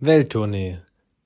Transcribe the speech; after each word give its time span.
Welttournee, 0.00 0.78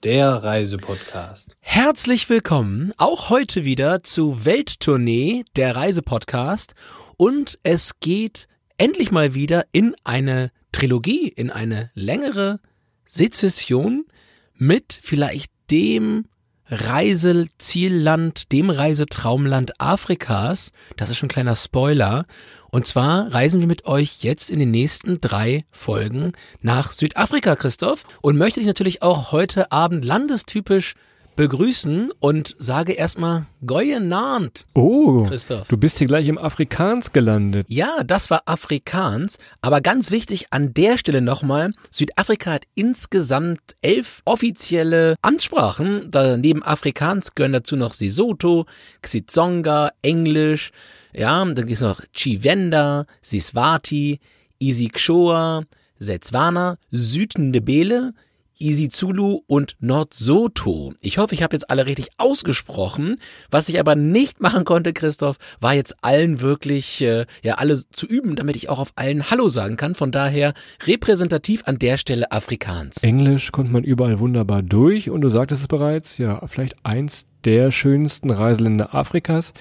der 0.02 0.30
Reisepodcast. 0.30 1.54
Herzlich 1.60 2.30
willkommen 2.30 2.94
auch 2.96 3.28
heute 3.28 3.66
wieder 3.66 4.02
zu 4.02 4.46
Welttournee, 4.46 5.44
der 5.56 5.76
Reisepodcast. 5.76 6.74
Und 7.18 7.58
es 7.64 8.00
geht 8.00 8.48
endlich 8.78 9.10
mal 9.10 9.34
wieder 9.34 9.66
in 9.72 9.94
eine 10.04 10.52
Trilogie, 10.72 11.28
in 11.28 11.50
eine 11.50 11.90
längere 11.92 12.60
Sezession 13.06 14.06
mit 14.54 14.98
vielleicht 15.02 15.52
dem 15.70 16.24
Reisezielland, 16.72 18.50
dem 18.50 18.70
Reisetraumland 18.70 19.78
Afrikas. 19.78 20.72
Das 20.96 21.10
ist 21.10 21.18
schon 21.18 21.26
ein 21.26 21.32
kleiner 21.32 21.54
Spoiler. 21.54 22.24
Und 22.70 22.86
zwar 22.86 23.30
reisen 23.34 23.60
wir 23.60 23.66
mit 23.66 23.84
euch 23.84 24.22
jetzt 24.22 24.50
in 24.50 24.58
den 24.58 24.70
nächsten 24.70 25.20
drei 25.20 25.66
Folgen 25.70 26.32
nach 26.62 26.92
Südafrika, 26.92 27.56
Christoph. 27.56 28.04
Und 28.22 28.38
möchte 28.38 28.60
dich 28.60 28.66
natürlich 28.66 29.02
auch 29.02 29.32
heute 29.32 29.70
Abend 29.70 30.02
landestypisch 30.02 30.94
begrüßen 31.36 32.10
und 32.20 32.54
sage 32.58 32.92
erstmal 32.92 33.46
Goye 33.64 34.00
Nant. 34.00 34.66
Oh, 34.74 35.24
Christoph. 35.24 35.68
du 35.68 35.76
bist 35.76 35.98
hier 35.98 36.06
gleich 36.06 36.26
im 36.28 36.38
Afrikaans 36.38 37.12
gelandet. 37.12 37.66
Ja, 37.68 38.04
das 38.04 38.30
war 38.30 38.42
Afrikaans, 38.46 39.38
aber 39.60 39.80
ganz 39.80 40.10
wichtig 40.10 40.46
an 40.50 40.74
der 40.74 40.98
Stelle 40.98 41.20
nochmal, 41.20 41.72
Südafrika 41.90 42.52
hat 42.52 42.64
insgesamt 42.74 43.60
elf 43.80 44.20
offizielle 44.24 45.16
Amtssprachen, 45.22 46.10
da 46.10 46.36
neben 46.36 46.62
Afrikaans 46.62 47.34
gehören 47.34 47.52
dazu 47.52 47.76
noch 47.76 47.94
Sesotho, 47.94 48.66
Xitsonga, 49.00 49.90
Englisch, 50.02 50.70
ja, 51.14 51.44
dann 51.44 51.54
gibt 51.54 51.72
es 51.72 51.80
noch 51.80 52.00
Chivenda, 52.14 53.06
Siswati, 53.20 54.20
Isikshoa, 54.58 55.64
Setswana, 55.98 56.78
Südndebele, 56.90 58.14
Isizulu 58.62 59.40
und 59.46 59.76
Nordsoto. 59.80 60.94
Ich 61.00 61.18
hoffe, 61.18 61.34
ich 61.34 61.42
habe 61.42 61.56
jetzt 61.56 61.68
alle 61.68 61.86
richtig 61.86 62.08
ausgesprochen. 62.18 63.16
Was 63.50 63.68
ich 63.68 63.80
aber 63.80 63.96
nicht 63.96 64.40
machen 64.40 64.64
konnte, 64.64 64.92
Christoph, 64.92 65.36
war 65.60 65.74
jetzt 65.74 65.96
allen 66.02 66.40
wirklich, 66.40 67.02
äh, 67.02 67.26
ja, 67.42 67.54
alle 67.54 67.76
zu 67.90 68.06
üben, 68.06 68.36
damit 68.36 68.56
ich 68.56 68.68
auch 68.68 68.78
auf 68.78 68.92
allen 68.96 69.30
Hallo 69.30 69.48
sagen 69.48 69.76
kann. 69.76 69.94
Von 69.94 70.12
daher 70.12 70.54
repräsentativ 70.86 71.62
an 71.66 71.78
der 71.78 71.98
Stelle 71.98 72.30
Afrikaans. 72.30 73.02
Englisch 73.02 73.52
kommt 73.52 73.72
man 73.72 73.84
überall 73.84 74.20
wunderbar 74.20 74.62
durch 74.62 75.10
und 75.10 75.20
du 75.20 75.28
sagtest 75.28 75.62
es 75.62 75.68
bereits, 75.68 76.18
ja, 76.18 76.46
vielleicht 76.46 76.76
eins 76.84 77.26
der 77.44 77.70
schönsten 77.70 78.30
Reiseländer 78.30 78.94
Afrikas. 78.94 79.52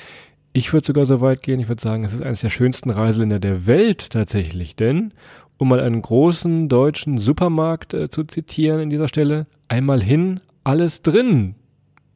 Ich 0.53 0.73
würde 0.73 0.87
sogar 0.87 1.05
so 1.05 1.21
weit 1.21 1.41
gehen, 1.41 1.59
ich 1.59 1.69
würde 1.69 1.81
sagen, 1.81 2.03
es 2.03 2.13
ist 2.13 2.21
eines 2.21 2.41
der 2.41 2.49
schönsten 2.49 2.89
Reiseländer 2.89 3.39
der 3.39 3.65
Welt 3.65 4.09
tatsächlich, 4.09 4.75
denn 4.75 5.13
um 5.61 5.67
mal 5.67 5.79
einen 5.79 6.01
großen 6.01 6.69
deutschen 6.69 7.19
Supermarkt 7.19 7.93
äh, 7.93 8.09
zu 8.09 8.23
zitieren 8.23 8.79
in 8.79 8.89
dieser 8.89 9.07
Stelle, 9.07 9.45
einmal 9.67 10.01
hin, 10.01 10.39
alles 10.63 11.03
drin. 11.03 11.53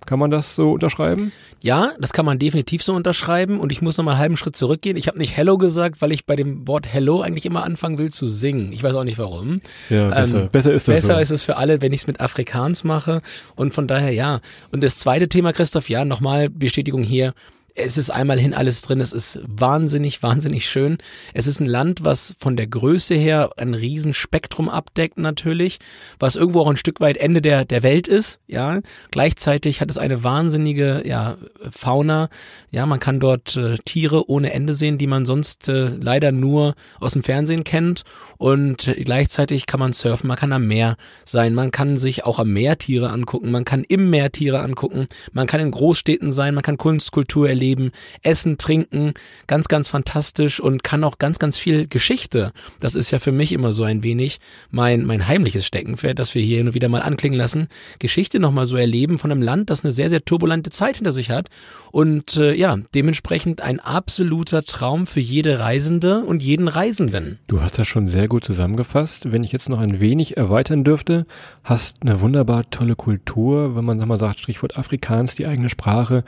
Kann 0.07 0.17
man 0.17 0.31
das 0.31 0.55
so 0.55 0.71
unterschreiben? 0.71 1.31
Ja, 1.61 1.91
das 1.99 2.11
kann 2.11 2.25
man 2.25 2.39
definitiv 2.39 2.83
so 2.83 2.93
unterschreiben. 2.95 3.59
Und 3.59 3.71
ich 3.71 3.83
muss 3.83 3.97
noch 3.97 4.05
mal 4.05 4.13
einen 4.13 4.19
halben 4.19 4.37
Schritt 4.37 4.55
zurückgehen. 4.55 4.97
Ich 4.97 5.07
habe 5.07 5.19
nicht 5.19 5.37
Hello 5.37 5.59
gesagt, 5.59 6.01
weil 6.01 6.11
ich 6.11 6.25
bei 6.25 6.35
dem 6.35 6.67
Wort 6.67 6.91
Hello 6.91 7.21
eigentlich 7.21 7.45
immer 7.45 7.63
anfangen 7.63 7.99
will 7.99 8.11
zu 8.11 8.27
singen. 8.27 8.71
Ich 8.71 8.81
weiß 8.81 8.95
auch 8.95 9.03
nicht 9.03 9.19
warum. 9.19 9.61
Ja, 9.91 10.09
besser, 10.09 10.41
ähm, 10.41 10.49
besser 10.51 10.73
ist 10.73 10.87
das. 10.87 10.95
Besser 10.95 11.15
so. 11.15 11.21
ist 11.21 11.31
es 11.31 11.43
für 11.43 11.57
alle, 11.57 11.83
wenn 11.83 11.93
ich 11.93 12.01
es 12.01 12.07
mit 12.07 12.21
Afrikaans 12.21 12.83
mache. 12.83 13.21
Und 13.55 13.75
von 13.75 13.87
daher 13.87 14.11
ja. 14.11 14.41
Und 14.71 14.83
das 14.83 14.97
zweite 14.97 15.29
Thema, 15.29 15.53
Christoph, 15.53 15.87
ja, 15.87 16.03
nochmal 16.03 16.49
Bestätigung 16.49 17.03
hier 17.03 17.33
es 17.75 17.97
ist 17.97 18.09
einmal 18.09 18.39
hin 18.39 18.53
alles 18.53 18.81
drin. 18.81 19.01
Es 19.01 19.11
ist 19.11 19.39
wahnsinnig, 19.45 20.23
wahnsinnig 20.23 20.69
schön. 20.69 20.97
Es 21.33 21.45
ist 21.45 21.59
ein 21.59 21.65
Land, 21.65 22.03
was 22.05 22.35
von 22.39 22.55
der 22.55 22.67
Größe 22.67 23.15
her 23.15 23.51
ein 23.57 23.73
Riesenspektrum 23.73 24.69
abdeckt 24.69 25.17
natürlich, 25.17 25.79
was 26.17 26.37
irgendwo 26.37 26.61
auch 26.61 26.69
ein 26.69 26.77
Stück 26.77 27.01
weit 27.01 27.17
Ende 27.17 27.41
der, 27.41 27.65
der 27.65 27.83
Welt 27.83 28.07
ist, 28.07 28.39
ja. 28.47 28.79
Gleichzeitig 29.11 29.81
hat 29.81 29.91
es 29.91 29.97
eine 29.97 30.23
wahnsinnige, 30.23 31.03
ja, 31.05 31.37
Fauna. 31.69 32.29
Ja, 32.71 32.85
man 32.85 33.01
kann 33.01 33.19
dort 33.19 33.57
äh, 33.57 33.77
Tiere 33.83 34.29
ohne 34.29 34.53
Ende 34.53 34.73
sehen, 34.73 34.97
die 34.97 35.07
man 35.07 35.25
sonst 35.25 35.67
äh, 35.67 35.89
leider 35.99 36.31
nur 36.31 36.75
aus 37.01 37.13
dem 37.13 37.23
Fernsehen 37.23 37.65
kennt. 37.65 38.03
Und 38.37 38.93
gleichzeitig 39.03 39.65
kann 39.65 39.79
man 39.79 39.93
surfen, 39.93 40.27
man 40.27 40.37
kann 40.37 40.53
am 40.53 40.67
Meer 40.67 40.95
sein, 41.25 41.53
man 41.53 41.71
kann 41.71 41.97
sich 41.97 42.25
auch 42.25 42.39
am 42.39 42.51
Meer 42.51 42.77
Tiere 42.77 43.09
angucken, 43.09 43.51
man 43.51 43.65
kann 43.65 43.83
im 43.83 44.09
Meer 44.09 44.31
Tiere 44.31 44.59
angucken, 44.59 45.07
man 45.31 45.47
kann 45.47 45.61
in 45.61 45.71
Großstädten 45.71 46.33
sein, 46.33 46.53
man 46.53 46.63
kann 46.63 46.77
Kunst, 46.77 47.11
Kultur 47.11 47.47
erleben 47.47 47.64
erleben, 47.65 47.91
essen, 48.21 48.57
trinken, 48.57 49.13
ganz, 49.47 49.67
ganz 49.67 49.89
fantastisch 49.89 50.59
und 50.59 50.83
kann 50.83 51.03
auch 51.03 51.17
ganz, 51.17 51.39
ganz 51.39 51.57
viel 51.57 51.87
Geschichte. 51.87 52.51
Das 52.79 52.93
ist 52.93 53.09
ja 53.09 53.17
für 53.17 53.31
mich 53.31 53.51
immer 53.51 53.73
so 53.73 53.83
ein 53.83 54.03
wenig 54.03 54.39
mein, 54.69 55.05
mein 55.05 55.27
heimliches 55.27 55.65
Steckenpferd, 55.65 56.19
das 56.19 56.35
wir 56.35 56.43
hier 56.43 56.63
nur 56.63 56.75
wieder 56.75 56.89
mal 56.89 57.01
anklingen 57.01 57.37
lassen. 57.37 57.67
Geschichte 57.97 58.39
nochmal 58.39 58.67
so 58.67 58.77
erleben 58.77 59.17
von 59.17 59.31
einem 59.31 59.41
Land, 59.41 59.71
das 59.71 59.83
eine 59.83 59.91
sehr, 59.91 60.09
sehr 60.09 60.23
turbulente 60.23 60.69
Zeit 60.69 60.97
hinter 60.97 61.11
sich 61.11 61.31
hat 61.31 61.49
und 61.91 62.37
äh, 62.37 62.53
ja, 62.53 62.77
dementsprechend 62.93 63.61
ein 63.61 63.79
absoluter 63.79 64.63
Traum 64.63 65.07
für 65.07 65.21
jede 65.21 65.59
Reisende 65.59 66.19
und 66.19 66.43
jeden 66.43 66.67
Reisenden. 66.67 67.39
Du 67.47 67.61
hast 67.61 67.79
das 67.79 67.87
schon 67.87 68.07
sehr 68.07 68.27
gut 68.27 68.45
zusammengefasst. 68.45 69.31
Wenn 69.31 69.43
ich 69.43 69.51
jetzt 69.51 69.69
noch 69.69 69.79
ein 69.79 69.99
wenig 69.99 70.37
erweitern 70.37 70.83
dürfte, 70.83 71.25
hast 71.63 72.03
eine 72.03 72.21
wunderbar 72.21 72.69
tolle 72.69 72.95
Kultur, 72.95 73.75
wenn 73.75 73.85
man 73.85 73.99
sag 73.99 74.07
mal 74.07 74.19
sagt, 74.19 74.39
Strichwort 74.39 74.77
Afrikaans, 74.77 75.33
die 75.33 75.47
eigene 75.47 75.69
Sprache 75.69 76.23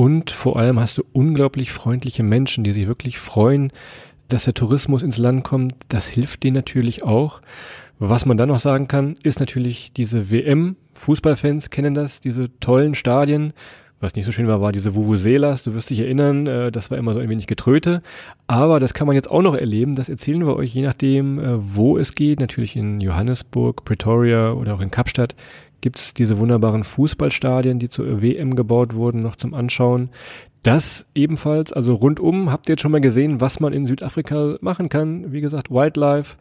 und 0.00 0.30
vor 0.30 0.56
allem 0.56 0.79
hast 0.80 0.98
du 0.98 1.04
unglaublich 1.12 1.72
freundliche 1.72 2.22
Menschen, 2.22 2.64
die 2.64 2.72
sich 2.72 2.86
wirklich 2.86 3.18
freuen, 3.18 3.72
dass 4.28 4.44
der 4.44 4.54
Tourismus 4.54 5.02
ins 5.02 5.18
Land 5.18 5.44
kommt. 5.44 5.74
Das 5.88 6.06
hilft 6.06 6.42
denen 6.42 6.56
natürlich 6.56 7.02
auch. 7.02 7.40
Was 7.98 8.24
man 8.24 8.36
dann 8.36 8.48
noch 8.48 8.60
sagen 8.60 8.88
kann, 8.88 9.16
ist 9.22 9.40
natürlich 9.40 9.92
diese 9.92 10.30
WM. 10.30 10.76
Fußballfans 10.94 11.70
kennen 11.70 11.94
das, 11.94 12.20
diese 12.20 12.48
tollen 12.60 12.94
Stadien. 12.94 13.52
Was 14.00 14.14
nicht 14.14 14.24
so 14.24 14.32
schön 14.32 14.48
war, 14.48 14.62
war 14.62 14.72
diese 14.72 14.94
Vuvuzelas. 14.94 15.62
Du 15.62 15.74
wirst 15.74 15.90
dich 15.90 16.00
erinnern, 16.00 16.46
äh, 16.46 16.72
das 16.72 16.90
war 16.90 16.96
immer 16.96 17.12
so 17.12 17.20
ein 17.20 17.28
wenig 17.28 17.46
Getröte. 17.46 18.02
Aber 18.46 18.80
das 18.80 18.94
kann 18.94 19.06
man 19.06 19.14
jetzt 19.14 19.30
auch 19.30 19.42
noch 19.42 19.54
erleben. 19.54 19.94
Das 19.94 20.08
erzählen 20.08 20.46
wir 20.46 20.56
euch, 20.56 20.74
je 20.74 20.80
nachdem, 20.82 21.38
äh, 21.38 21.74
wo 21.76 21.98
es 21.98 22.14
geht. 22.14 22.40
Natürlich 22.40 22.76
in 22.76 23.02
Johannesburg, 23.02 23.84
Pretoria 23.84 24.52
oder 24.52 24.74
auch 24.74 24.80
in 24.80 24.90
Kapstadt 24.90 25.34
gibt 25.80 25.98
es 25.98 26.14
diese 26.14 26.38
wunderbaren 26.38 26.84
Fußballstadien, 26.84 27.78
die 27.78 27.88
zur 27.88 28.22
WM 28.22 28.54
gebaut 28.54 28.94
wurden, 28.94 29.22
noch 29.22 29.36
zum 29.36 29.54
Anschauen. 29.54 30.10
Das 30.62 31.06
ebenfalls, 31.14 31.72
also 31.72 31.94
rundum 31.94 32.50
habt 32.52 32.68
ihr 32.68 32.74
jetzt 32.74 32.82
schon 32.82 32.92
mal 32.92 33.00
gesehen, 33.00 33.40
was 33.40 33.60
man 33.60 33.72
in 33.72 33.86
Südafrika 33.86 34.56
machen 34.60 34.90
kann. 34.90 35.32
Wie 35.32 35.40
gesagt, 35.40 35.70
Wildlife, 35.70 36.36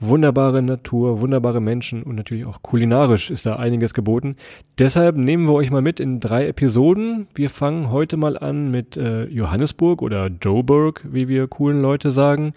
wunderbare 0.00 0.60
Natur, 0.60 1.20
wunderbare 1.20 1.62
Menschen 1.62 2.02
und 2.02 2.16
natürlich 2.16 2.44
auch 2.44 2.60
kulinarisch 2.60 3.30
ist 3.30 3.46
da 3.46 3.56
einiges 3.56 3.94
geboten. 3.94 4.36
Deshalb 4.78 5.16
nehmen 5.16 5.46
wir 5.46 5.54
euch 5.54 5.70
mal 5.70 5.80
mit 5.80 5.98
in 5.98 6.20
drei 6.20 6.46
Episoden. 6.46 7.26
Wir 7.34 7.48
fangen 7.48 7.90
heute 7.90 8.18
mal 8.18 8.36
an 8.36 8.70
mit 8.70 8.98
äh, 8.98 9.24
Johannesburg 9.24 10.02
oder 10.02 10.28
Joburg, 10.28 11.02
wie 11.10 11.28
wir 11.28 11.48
coolen 11.48 11.80
Leute 11.80 12.10
sagen 12.10 12.52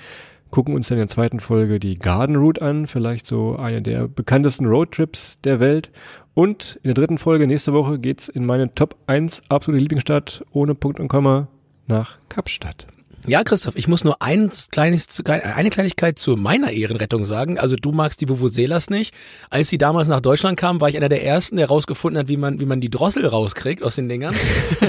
gucken 0.52 0.76
uns 0.76 0.88
dann 0.88 0.98
in 0.98 1.02
der 1.02 1.08
zweiten 1.08 1.40
Folge 1.40 1.80
die 1.80 1.96
Garden 1.96 2.36
Route 2.36 2.62
an, 2.62 2.88
vielleicht 2.88 3.28
so 3.28 3.56
eine 3.56 3.82
der 3.82 4.08
bekanntesten 4.08 4.66
Roadtrips 4.66 5.40
der 5.44 5.60
Welt. 5.60 5.92
Und 6.34 6.80
in 6.84 6.90
der 6.90 6.94
dritten 6.94 7.18
Folge 7.18 7.48
nächste 7.48 7.74
Woche 7.74 8.00
geht's 8.00 8.30
in 8.30 8.46
meine 8.46 8.74
Top 8.74 8.96
1 9.08 9.44
absolute 9.50 9.82
Lieblingsstadt 9.82 10.46
ohne 10.52 10.76
Punkt 10.76 11.00
und 11.00 11.08
Komma 11.08 11.48
nach 11.88 12.18
Kapstadt. 12.30 12.88
Ja, 13.30 13.44
Christoph, 13.44 13.76
ich 13.76 13.90
muss 13.90 14.06
nur 14.06 14.22
eins 14.22 14.70
kleines, 14.70 15.22
eine 15.26 15.70
Kleinigkeit 15.70 16.18
zu 16.18 16.38
meiner 16.38 16.72
Ehrenrettung 16.72 17.26
sagen. 17.26 17.60
Also 17.60 17.76
du 17.76 17.92
magst 17.92 18.22
die 18.22 18.30
Vuvuzelas 18.30 18.90
nicht. 18.90 19.14
Als 19.50 19.68
sie 19.68 19.78
damals 19.78 20.08
nach 20.08 20.22
Deutschland 20.22 20.58
kamen, 20.58 20.80
war 20.80 20.88
ich 20.88 20.96
einer 20.96 21.10
der 21.10 21.26
ersten, 21.26 21.58
der 21.58 21.68
rausgefunden 21.68 22.20
hat, 22.20 22.30
wie 22.30 22.38
man, 22.38 22.62
wie 22.62 22.66
man 22.66 22.80
die 22.80 22.90
Drossel 22.90 23.26
rauskriegt 23.26 23.84
aus 23.84 23.96
den 23.96 24.08
Dingern. 24.08 24.34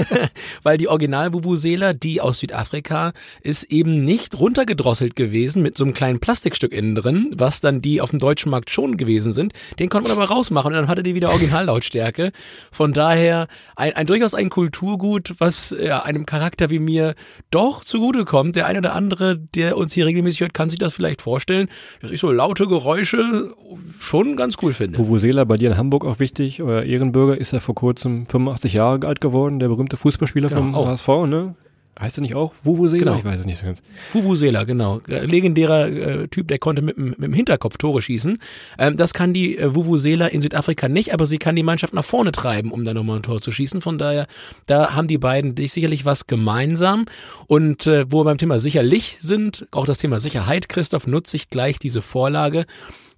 Weil 0.63 0.77
die 0.77 0.87
Original 0.87 1.33
Vuvuzela, 1.33 1.91
die 1.91 2.21
aus 2.21 2.39
Südafrika, 2.39 3.11
ist 3.41 3.63
eben 3.63 4.05
nicht 4.05 4.39
runtergedrosselt 4.39 5.17
gewesen 5.17 5.61
mit 5.61 5.75
so 5.75 5.83
einem 5.83 5.93
kleinen 5.93 6.21
Plastikstück 6.21 6.71
innen 6.71 6.95
drin, 6.95 7.33
was 7.35 7.59
dann 7.59 7.81
die 7.81 7.99
auf 7.99 8.11
dem 8.11 8.19
deutschen 8.19 8.51
Markt 8.51 8.69
schon 8.69 8.95
gewesen 8.95 9.33
sind. 9.33 9.51
Den 9.79 9.89
konnte 9.89 10.07
man 10.07 10.17
aber 10.17 10.33
rausmachen 10.33 10.71
und 10.71 10.77
dann 10.77 10.87
hatte 10.87 11.03
die 11.03 11.13
wieder 11.13 11.31
Originallautstärke. 11.31 12.31
Von 12.71 12.93
daher 12.93 13.49
ein, 13.75 13.97
ein 13.97 14.07
durchaus 14.07 14.33
ein 14.33 14.49
Kulturgut, 14.49 15.35
was 15.39 15.75
ja, 15.77 16.03
einem 16.03 16.25
Charakter 16.25 16.69
wie 16.69 16.79
mir 16.79 17.15
doch 17.51 17.83
zugute 17.83 18.28
kommt. 18.29 18.55
Der 18.55 18.67
eine 18.67 18.79
oder 18.79 18.95
andere, 18.95 19.37
der 19.37 19.75
uns 19.75 19.91
hier 19.91 20.05
regelmäßig 20.05 20.39
hört, 20.39 20.53
kann 20.53 20.69
sich 20.69 20.79
das 20.79 20.93
vielleicht 20.93 21.21
vorstellen, 21.21 21.67
dass 22.01 22.11
ich 22.11 22.21
so 22.21 22.31
laute 22.31 22.67
Geräusche 22.67 23.53
schon 23.99 24.37
ganz 24.37 24.55
cool 24.61 24.71
finde. 24.71 24.97
Vuvuzela 24.97 25.43
bei 25.43 25.57
dir 25.57 25.71
in 25.71 25.77
Hamburg 25.77 26.05
auch 26.05 26.19
wichtig. 26.19 26.61
Euer 26.61 26.83
Ehrenbürger 26.83 27.37
ist 27.37 27.51
ja 27.51 27.59
vor 27.59 27.75
kurzem 27.75 28.25
85 28.27 28.73
Jahre 28.73 29.05
alt 29.05 29.19
geworden, 29.19 29.59
der 29.59 29.67
berühmte 29.67 29.97
Fußballspieler 29.97 30.47
genau, 30.47 30.61
vom 30.61 30.75
auch. 30.75 30.87
HSV, 30.87 31.07
ne? 31.27 31.55
Heißt 31.99 32.17
er 32.17 32.21
nicht 32.21 32.35
auch 32.35 32.53
Vuvuzela? 32.63 32.99
Genau. 32.99 33.17
Ich 33.17 33.25
weiß 33.25 33.41
es 33.41 33.45
nicht 33.45 33.59
so 33.59 33.65
ganz. 33.65 33.81
Vuvuzela, 34.13 34.63
genau. 34.63 35.01
Legendärer 35.05 35.87
äh, 35.87 36.27
Typ, 36.29 36.47
der 36.47 36.57
konnte 36.57 36.81
mit, 36.81 36.97
mit 36.97 37.21
dem 37.21 37.33
Hinterkopf 37.33 37.77
Tore 37.77 38.01
schießen. 38.01 38.39
Ähm, 38.77 38.95
das 38.95 39.13
kann 39.13 39.33
die 39.33 39.57
äh, 39.57 39.75
Vuvuzela 39.75 40.27
in 40.27 40.39
Südafrika 40.41 40.87
nicht, 40.87 41.13
aber 41.13 41.25
sie 41.25 41.39
kann 41.39 41.57
die 41.57 41.63
Mannschaft 41.63 41.93
nach 41.93 42.05
vorne 42.05 42.31
treiben, 42.31 42.71
um 42.71 42.85
dann 42.85 42.95
nochmal 42.95 43.17
ein 43.17 43.23
Tor 43.23 43.41
zu 43.41 43.51
schießen. 43.51 43.81
Von 43.81 43.97
daher, 43.97 44.27
da 44.65 44.95
haben 44.95 45.09
die 45.09 45.17
beiden 45.17 45.55
sicherlich 45.57 46.05
was 46.05 46.25
gemeinsam. 46.25 47.05
Und 47.47 47.85
äh, 47.85 48.09
wo 48.09 48.21
wir 48.21 48.25
beim 48.25 48.37
Thema 48.37 48.59
sicherlich 48.59 49.17
sind, 49.19 49.67
auch 49.71 49.85
das 49.85 49.97
Thema 49.97 50.21
Sicherheit, 50.21 50.69
Christoph, 50.69 51.05
nutze 51.05 51.35
ich 51.35 51.49
gleich 51.49 51.79
diese 51.79 52.01
Vorlage 52.01 52.65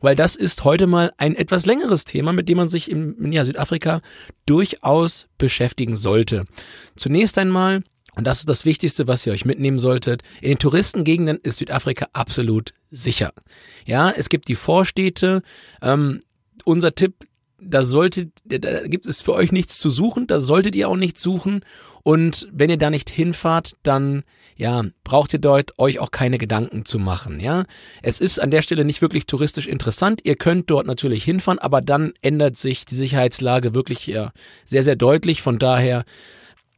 weil 0.02 0.16
das 0.16 0.36
ist 0.36 0.64
heute 0.64 0.88
mal 0.88 1.14
ein 1.18 1.36
etwas 1.36 1.68
längeres 1.68 2.06
Thema, 2.06 2.34
mit 2.34 2.50
dem 2.50 2.58
man 2.58 2.70
sich 2.70 2.90
in 2.90 3.32
ja, 3.32 3.46
Südafrika 3.46 4.02
durchaus 4.48 5.28
beschäftigen 5.38 5.96
sollte. 5.96 6.46
Zunächst 6.96 7.38
einmal 7.38 7.84
und 8.16 8.28
das 8.28 8.40
ist 8.40 8.50
das 8.50 8.66
Wichtigste, 8.66 9.08
was 9.08 9.26
ihr 9.26 9.34
euch 9.34 9.46
mitnehmen 9.46 9.80
solltet. 9.80 10.22
In 10.42 10.50
den 10.50 10.60
Touristengegenden 10.60 11.40
ist 11.44 11.58
Südafrika 11.58 12.08
absolut 12.14 12.74
sicher. 12.90 13.32
Ja, 13.86 14.12
es 14.12 14.30
gibt 14.30 14.48
die 14.48 14.56
Vorstädte. 14.56 15.42
Ähm, 15.82 16.20
unser 16.66 16.94
Tipp, 16.94 17.14
da 17.62 17.84
solltet, 17.84 18.32
da 18.44 18.88
gibt 18.88 19.06
es 19.06 19.22
für 19.22 19.34
euch 19.34 19.52
nichts 19.52 19.80
zu 19.80 19.90
suchen, 19.90 20.28
da 20.28 20.42
solltet 20.42 20.76
ihr 20.76 20.90
auch 20.90 20.98
nichts 20.98 21.22
suchen. 21.22 21.64
Und 22.04 22.48
wenn 22.52 22.70
ihr 22.70 22.78
da 22.78 22.90
nicht 22.90 23.10
hinfahrt, 23.10 23.78
dann 23.84 24.24
ja, 24.58 24.84
braucht 25.04 25.34
ihr 25.34 25.40
dort 25.40 25.80
euch 25.80 26.00
auch 26.00 26.12
keine 26.12 26.38
Gedanken 26.38 26.86
zu 26.86 27.00
machen, 27.00 27.40
ja. 27.40 27.66
Es 28.02 28.20
ist 28.20 28.40
an 28.40 28.52
der 28.52 28.62
Stelle 28.62 28.86
nicht 28.86 29.02
wirklich 29.02 29.26
touristisch 29.26 29.68
interessant. 29.68 30.22
Ihr 30.24 30.36
könnt 30.36 30.70
dort 30.70 30.86
natürlich 30.86 31.24
hinfahren, 31.24 31.60
aber 31.60 31.82
dann 31.82 32.14
ändert 32.22 32.58
sich 32.58 32.86
die 32.86 32.96
Sicherheitslage 32.96 33.74
wirklich 33.74 34.06
ja, 34.06 34.32
sehr, 34.66 34.84
sehr 34.84 34.96
deutlich. 34.96 35.42
Von 35.42 35.58
daher 35.58 36.04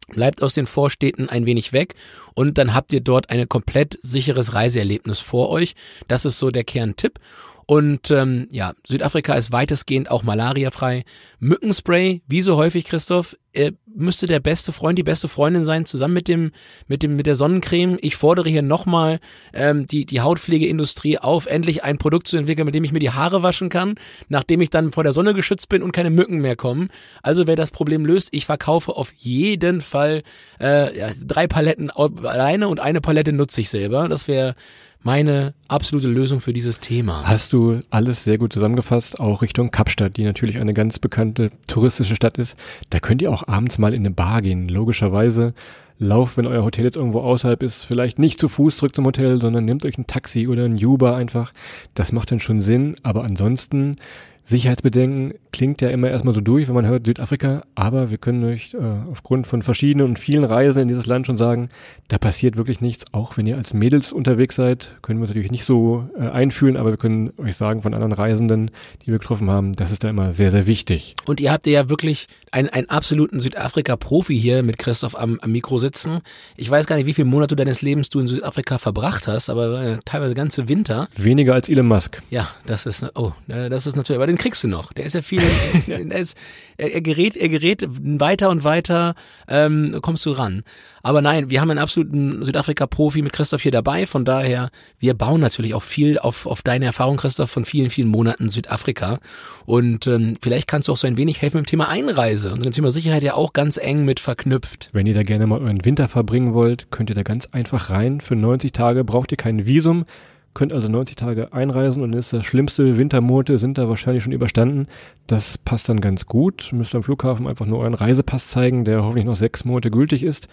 bleibt 0.07 0.43
aus 0.43 0.53
den 0.53 0.67
Vorstädten 0.67 1.29
ein 1.29 1.45
wenig 1.45 1.73
weg 1.73 1.95
und 2.33 2.57
dann 2.57 2.73
habt 2.73 2.91
ihr 2.93 3.01
dort 3.01 3.29
ein 3.29 3.47
komplett 3.47 3.99
sicheres 4.01 4.53
Reiseerlebnis 4.53 5.19
vor 5.19 5.49
euch. 5.49 5.75
Das 6.07 6.25
ist 6.25 6.39
so 6.39 6.49
der 6.51 6.63
Kerntipp. 6.63 7.19
Und 7.65 8.11
ähm, 8.11 8.47
ja, 8.51 8.73
Südafrika 8.85 9.35
ist 9.35 9.51
weitestgehend 9.51 10.11
auch 10.11 10.23
malariafrei. 10.23 11.03
Mückenspray, 11.39 12.21
wie 12.27 12.41
so 12.41 12.57
häufig, 12.57 12.85
Christoph, 12.85 13.37
äh, 13.53 13.71
müsste 13.85 14.27
der 14.27 14.39
beste 14.39 14.71
Freund, 14.71 14.97
die 14.97 15.03
beste 15.03 15.27
Freundin 15.27 15.63
sein, 15.63 15.85
zusammen 15.85 16.15
mit 16.15 16.27
dem, 16.27 16.51
mit 16.87 17.03
dem, 17.03 17.15
mit 17.15 17.27
der 17.27 17.35
Sonnencreme. 17.35 17.97
Ich 18.01 18.15
fordere 18.15 18.49
hier 18.49 18.61
nochmal 18.61 19.19
ähm, 19.53 19.85
die, 19.85 20.05
die 20.05 20.21
Hautpflegeindustrie 20.21 21.19
auf, 21.19 21.45
endlich 21.45 21.83
ein 21.83 21.97
Produkt 21.97 22.27
zu 22.27 22.37
entwickeln, 22.37 22.65
mit 22.65 22.75
dem 22.75 22.83
ich 22.83 22.91
mir 22.91 22.99
die 22.99 23.11
Haare 23.11 23.43
waschen 23.43 23.69
kann, 23.69 23.95
nachdem 24.29 24.61
ich 24.61 24.69
dann 24.69 24.91
vor 24.91 25.03
der 25.03 25.13
Sonne 25.13 25.33
geschützt 25.33 25.69
bin 25.69 25.83
und 25.83 25.91
keine 25.91 26.09
Mücken 26.09 26.39
mehr 26.39 26.55
kommen. 26.55 26.89
Also 27.21 27.47
wer 27.47 27.55
das 27.55 27.71
Problem 27.71 28.05
löst, 28.05 28.29
ich 28.31 28.45
verkaufe 28.45 28.95
auf 28.95 29.13
jeden 29.17 29.81
Fall 29.81 30.23
äh, 30.59 30.97
ja, 30.97 31.11
drei 31.25 31.47
Paletten 31.47 31.91
alleine 31.91 32.67
und 32.67 32.79
eine 32.79 33.01
Palette 33.01 33.33
nutze 33.33 33.61
ich 33.61 33.69
selber. 33.69 34.09
Das 34.09 34.27
wäre 34.27 34.55
meine 35.03 35.53
absolute 35.67 36.07
Lösung 36.07 36.39
für 36.39 36.53
dieses 36.53 36.79
Thema. 36.79 37.23
Hast 37.25 37.53
du 37.53 37.79
alles 37.89 38.23
sehr 38.23 38.37
gut 38.37 38.53
zusammengefasst, 38.53 39.19
auch 39.19 39.41
Richtung 39.41 39.69
Kapstadt, 39.69 40.17
die 40.17 40.23
natürlich 40.23 40.57
eine 40.57 40.73
ganz 40.73 40.99
bekannte 40.99 41.51
touristische 41.67 42.15
Stadt 42.15 42.37
ist. 42.37 42.57
Da 42.89 42.99
könnt 42.99 43.21
ihr 43.21 43.31
auch 43.31 43.47
abends 43.47 43.77
mal 43.77 43.93
in 43.93 43.99
eine 43.99 44.11
Bar 44.11 44.41
gehen. 44.41 44.69
Logischerweise 44.69 45.53
lauft, 45.99 46.37
wenn 46.37 46.47
euer 46.47 46.63
Hotel 46.63 46.85
jetzt 46.85 46.97
irgendwo 46.97 47.19
außerhalb 47.21 47.61
ist, 47.61 47.83
vielleicht 47.83 48.17
nicht 48.19 48.39
zu 48.39 48.49
Fuß 48.49 48.77
zurück 48.77 48.95
zum 48.95 49.05
Hotel, 49.05 49.39
sondern 49.39 49.65
nehmt 49.65 49.85
euch 49.85 49.97
ein 49.97 50.07
Taxi 50.07 50.47
oder 50.47 50.65
ein 50.65 50.83
Uber 50.83 51.15
einfach. 51.15 51.53
Das 51.93 52.11
macht 52.11 52.31
dann 52.31 52.39
schon 52.39 52.61
Sinn, 52.61 52.95
aber 53.03 53.23
ansonsten 53.23 53.97
Sicherheitsbedenken 54.45 55.33
klingt 55.51 55.81
ja 55.81 55.89
immer 55.89 56.09
erstmal 56.09 56.33
so 56.33 56.41
durch, 56.41 56.67
wenn 56.67 56.75
man 56.75 56.85
hört 56.85 57.05
Südafrika, 57.05 57.61
aber 57.75 58.09
wir 58.09 58.17
können 58.17 58.43
euch 58.43 58.73
äh, 58.73 58.77
aufgrund 59.09 59.47
von 59.47 59.61
verschiedenen 59.61 60.07
und 60.07 60.19
vielen 60.19 60.43
Reisen 60.43 60.81
in 60.81 60.87
dieses 60.87 61.05
Land 61.05 61.27
schon 61.27 61.37
sagen, 61.37 61.69
da 62.09 62.17
passiert 62.17 62.57
wirklich 62.57 62.81
nichts. 62.81 63.05
Auch 63.13 63.37
wenn 63.37 63.47
ihr 63.47 63.55
als 63.55 63.73
Mädels 63.73 64.11
unterwegs 64.11 64.55
seid, 64.55 64.95
können 65.01 65.19
wir 65.19 65.23
uns 65.23 65.29
natürlich 65.29 65.51
nicht 65.51 65.63
so 65.63 66.09
äh, 66.19 66.27
einfühlen, 66.27 66.75
aber 66.75 66.89
wir 66.89 66.97
können 66.97 67.31
euch 67.37 67.55
sagen 67.55 67.81
von 67.81 67.93
anderen 67.93 68.11
Reisenden, 68.11 68.71
die 69.03 69.07
wir 69.07 69.19
getroffen 69.19 69.49
haben, 69.49 69.73
das 69.73 69.91
ist 69.91 70.03
da 70.03 70.09
immer 70.09 70.33
sehr, 70.33 70.51
sehr 70.51 70.67
wichtig. 70.67 71.15
Und 71.25 71.39
ihr 71.39 71.51
habt 71.51 71.65
ja 71.65 71.89
wirklich 71.89 72.27
einen, 72.51 72.69
einen 72.69 72.89
absoluten 72.89 73.39
Südafrika-Profi 73.39 74.37
hier 74.37 74.63
mit 74.63 74.77
Christoph 74.77 75.17
am, 75.17 75.39
am 75.41 75.51
Mikro 75.51 75.79
sitzen. 75.79 76.19
Ich 76.57 76.69
weiß 76.69 76.85
gar 76.85 76.97
nicht, 76.97 77.05
wie 77.05 77.13
viele 77.13 77.27
Monate 77.27 77.55
deines 77.55 77.81
Lebens 77.81 78.09
du 78.09 78.19
in 78.19 78.27
Südafrika 78.27 78.77
verbracht 78.77 79.27
hast, 79.27 79.49
aber 79.49 79.81
äh, 79.81 79.97
teilweise 80.03 80.35
ganze 80.35 80.67
Winter. 80.67 81.07
Weniger 81.15 81.53
als 81.53 81.69
Elon 81.69 81.87
Musk. 81.87 82.21
Ja, 82.29 82.49
das 82.65 82.85
ist, 82.85 83.05
oh, 83.15 83.31
äh, 83.47 83.69
das 83.69 83.87
ist 83.87 83.95
natürlich, 83.95 84.19
den 84.33 84.37
kriegst 84.39 84.63
du 84.63 84.67
noch. 84.67 84.93
Der 84.93 85.05
ist 85.05 85.13
ja 85.13 85.21
viel, 85.21 85.41
er, 85.87 86.19
ist, 86.19 86.35
er, 86.77 86.93
er 86.93 87.01
gerät, 87.01 87.35
er 87.35 87.49
gerät 87.49 87.87
weiter 87.87 88.49
und 88.49 88.63
weiter, 88.63 89.15
ähm, 89.47 89.99
kommst 90.01 90.25
du 90.25 90.31
ran. 90.31 90.63
Aber 91.03 91.21
nein, 91.21 91.49
wir 91.49 91.61
haben 91.61 91.69
einen 91.69 91.79
absoluten 91.79 92.43
Südafrika-Profi 92.43 93.21
mit 93.21 93.33
Christoph 93.33 93.61
hier 93.61 93.71
dabei. 93.71 94.05
Von 94.05 94.25
daher, 94.25 94.69
wir 94.99 95.13
bauen 95.13 95.41
natürlich 95.41 95.73
auch 95.73 95.83
viel 95.83 96.17
auf, 96.17 96.45
auf 96.45 96.61
deine 96.61 96.85
Erfahrung, 96.85 97.17
Christoph, 97.17 97.51
von 97.51 97.65
vielen, 97.65 97.89
vielen 97.89 98.07
Monaten 98.07 98.49
Südafrika. 98.49 99.19
Und 99.65 100.07
ähm, 100.07 100.37
vielleicht 100.41 100.67
kannst 100.67 100.87
du 100.87 100.93
auch 100.93 100.97
so 100.97 101.05
ein 101.05 101.17
wenig 101.17 101.41
helfen 101.41 101.57
mit 101.57 101.67
dem 101.67 101.69
Thema 101.69 101.89
Einreise 101.89 102.53
und 102.53 102.65
dem 102.65 102.71
Thema 102.71 102.89
Sicherheit 102.89 103.21
ja 103.21 103.35
auch 103.35 103.53
ganz 103.53 103.77
eng 103.77 104.05
mit 104.05 104.19
verknüpft. 104.19 104.89
Wenn 104.93 105.05
ihr 105.05 105.13
da 105.13 105.23
gerne 105.23 105.45
mal 105.45 105.59
euren 105.59 105.85
Winter 105.85 106.07
verbringen 106.07 106.53
wollt, 106.53 106.89
könnt 106.89 107.09
ihr 107.09 107.15
da 107.15 107.23
ganz 107.23 107.47
einfach 107.51 107.89
rein. 107.89 108.21
Für 108.21 108.35
90 108.35 108.71
Tage 108.71 109.03
braucht 109.03 109.31
ihr 109.31 109.37
kein 109.37 109.65
Visum 109.65 110.05
könnt 110.53 110.73
also 110.73 110.87
90 110.87 111.15
Tage 111.15 111.53
einreisen 111.53 112.03
und 112.03 112.13
ist 112.13 112.33
das 112.33 112.45
schlimmste 112.45 112.97
Wintermonate 112.97 113.57
sind 113.57 113.77
da 113.77 113.89
wahrscheinlich 113.89 114.23
schon 114.23 114.33
überstanden. 114.33 114.87
Das 115.27 115.57
passt 115.57 115.89
dann 115.89 116.01
ganz 116.01 116.25
gut. 116.25 116.69
Müsst 116.73 116.93
am 116.95 117.03
Flughafen 117.03 117.47
einfach 117.47 117.65
nur 117.65 117.79
euren 117.79 117.93
Reisepass 117.93 118.49
zeigen, 118.49 118.85
der 118.85 119.03
hoffentlich 119.03 119.25
noch 119.25 119.35
sechs 119.35 119.65
Monate 119.65 119.89
gültig 119.91 120.23
ist. 120.23 120.47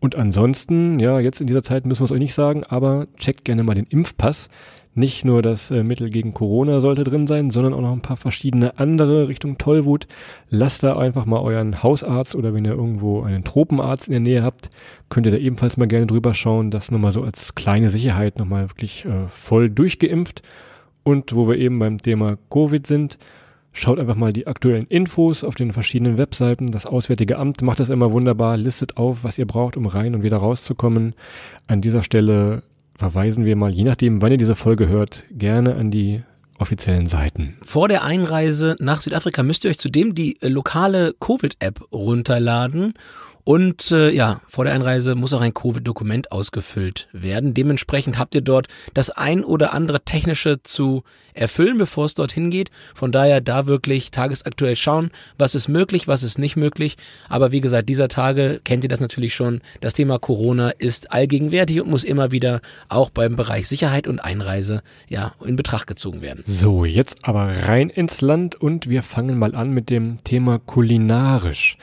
Und 0.00 0.14
ansonsten, 0.16 1.00
ja, 1.00 1.18
jetzt 1.18 1.40
in 1.40 1.46
dieser 1.46 1.62
Zeit 1.62 1.86
müssen 1.86 2.00
wir 2.00 2.04
es 2.04 2.12
euch 2.12 2.18
nicht 2.18 2.34
sagen, 2.34 2.64
aber 2.64 3.08
checkt 3.16 3.44
gerne 3.44 3.64
mal 3.64 3.74
den 3.74 3.86
Impfpass. 3.86 4.48
Nicht 4.94 5.24
nur 5.24 5.42
das 5.42 5.70
äh, 5.70 5.82
Mittel 5.82 6.10
gegen 6.10 6.34
Corona 6.34 6.80
sollte 6.80 7.04
drin 7.04 7.26
sein, 7.26 7.50
sondern 7.50 7.74
auch 7.74 7.80
noch 7.80 7.92
ein 7.92 8.02
paar 8.02 8.16
verschiedene 8.16 8.78
andere 8.78 9.28
Richtung 9.28 9.58
Tollwut. 9.58 10.08
Lasst 10.50 10.82
da 10.82 10.96
einfach 10.96 11.24
mal 11.24 11.40
euren 11.40 11.82
Hausarzt 11.82 12.34
oder 12.34 12.52
wenn 12.52 12.64
ihr 12.64 12.72
irgendwo 12.72 13.22
einen 13.22 13.44
Tropenarzt 13.44 14.08
in 14.08 14.12
der 14.12 14.20
Nähe 14.20 14.42
habt, 14.42 14.70
könnt 15.08 15.26
ihr 15.26 15.32
da 15.32 15.38
ebenfalls 15.38 15.76
mal 15.76 15.86
gerne 15.86 16.06
drüber 16.06 16.34
schauen. 16.34 16.70
Das 16.70 16.90
nur 16.90 17.00
mal 17.00 17.12
so 17.12 17.22
als 17.22 17.54
kleine 17.54 17.90
Sicherheit 17.90 18.38
nochmal 18.38 18.70
wirklich 18.70 19.04
äh, 19.04 19.28
voll 19.28 19.70
durchgeimpft. 19.70 20.42
Und 21.04 21.34
wo 21.34 21.48
wir 21.48 21.56
eben 21.56 21.78
beim 21.78 21.98
Thema 21.98 22.36
Covid 22.50 22.86
sind, 22.86 23.18
Schaut 23.80 24.00
einfach 24.00 24.16
mal 24.16 24.32
die 24.32 24.48
aktuellen 24.48 24.86
Infos 24.88 25.44
auf 25.44 25.54
den 25.54 25.72
verschiedenen 25.72 26.18
Webseiten. 26.18 26.66
Das 26.72 26.86
Auswärtige 26.86 27.38
Amt 27.38 27.62
macht 27.62 27.78
das 27.78 27.90
immer 27.90 28.10
wunderbar, 28.10 28.56
listet 28.56 28.96
auf, 28.96 29.22
was 29.22 29.38
ihr 29.38 29.46
braucht, 29.46 29.76
um 29.76 29.86
rein 29.86 30.16
und 30.16 30.24
wieder 30.24 30.38
rauszukommen. 30.38 31.14
An 31.68 31.80
dieser 31.80 32.02
Stelle 32.02 32.64
verweisen 32.98 33.44
wir 33.44 33.56
mal, 33.56 33.70
je 33.70 33.84
nachdem, 33.84 34.20
wann 34.20 34.32
ihr 34.32 34.38
diese 34.38 34.56
Folge 34.56 34.88
hört, 34.88 35.24
gerne 35.30 35.76
an 35.76 35.90
die 35.90 36.22
offiziellen 36.58 37.06
Seiten. 37.06 37.56
Vor 37.62 37.86
der 37.88 38.02
Einreise 38.02 38.76
nach 38.80 39.00
Südafrika 39.00 39.44
müsst 39.44 39.64
ihr 39.64 39.70
euch 39.70 39.78
zudem 39.78 40.16
die 40.16 40.42
äh, 40.42 40.48
lokale 40.48 41.14
Covid-App 41.20 41.80
runterladen 41.92 42.94
und 43.48 43.92
äh, 43.92 44.10
ja, 44.10 44.42
vor 44.46 44.66
der 44.66 44.74
Einreise 44.74 45.14
muss 45.14 45.32
auch 45.32 45.40
ein 45.40 45.54
Covid-Dokument 45.54 46.32
ausgefüllt 46.32 47.08
werden. 47.12 47.54
Dementsprechend 47.54 48.18
habt 48.18 48.34
ihr 48.34 48.42
dort 48.42 48.68
das 48.92 49.08
ein 49.08 49.42
oder 49.42 49.72
andere 49.72 50.02
technische 50.02 50.62
zu 50.62 51.02
erfüllen, 51.32 51.78
bevor 51.78 52.04
es 52.04 52.14
dorthin 52.14 52.50
geht. 52.50 52.70
Von 52.94 53.10
daher 53.10 53.40
da 53.40 53.66
wirklich 53.66 54.10
tagesaktuell 54.10 54.76
schauen, 54.76 55.10
was 55.38 55.54
ist 55.54 55.66
möglich, 55.66 56.06
was 56.06 56.24
ist 56.24 56.38
nicht 56.38 56.56
möglich. 56.56 56.98
Aber 57.30 57.50
wie 57.50 57.62
gesagt, 57.62 57.88
dieser 57.88 58.08
Tage 58.08 58.60
kennt 58.64 58.82
ihr 58.82 58.90
das 58.90 59.00
natürlich 59.00 59.34
schon. 59.34 59.62
Das 59.80 59.94
Thema 59.94 60.18
Corona 60.18 60.68
ist 60.68 61.10
allgegenwärtig 61.10 61.80
und 61.80 61.88
muss 61.88 62.04
immer 62.04 62.30
wieder 62.30 62.60
auch 62.90 63.08
beim 63.08 63.36
Bereich 63.36 63.66
Sicherheit 63.66 64.06
und 64.06 64.20
Einreise 64.20 64.82
ja 65.08 65.32
in 65.42 65.56
Betracht 65.56 65.86
gezogen 65.86 66.20
werden. 66.20 66.44
So, 66.46 66.84
jetzt 66.84 67.16
aber 67.22 67.46
rein 67.46 67.88
ins 67.88 68.20
Land 68.20 68.60
und 68.60 68.90
wir 68.90 69.02
fangen 69.02 69.38
mal 69.38 69.54
an 69.54 69.70
mit 69.70 69.88
dem 69.88 70.22
Thema 70.22 70.58
kulinarisch. 70.58 71.78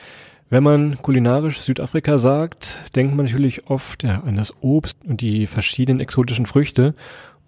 Wenn 0.48 0.62
man 0.62 1.02
kulinarisch 1.02 1.60
Südafrika 1.60 2.18
sagt, 2.18 2.94
denkt 2.94 3.16
man 3.16 3.26
natürlich 3.26 3.68
oft 3.68 4.04
ja, 4.04 4.20
an 4.20 4.36
das 4.36 4.54
Obst 4.60 4.96
und 5.04 5.20
die 5.20 5.48
verschiedenen 5.48 5.98
exotischen 5.98 6.46
Früchte. 6.46 6.94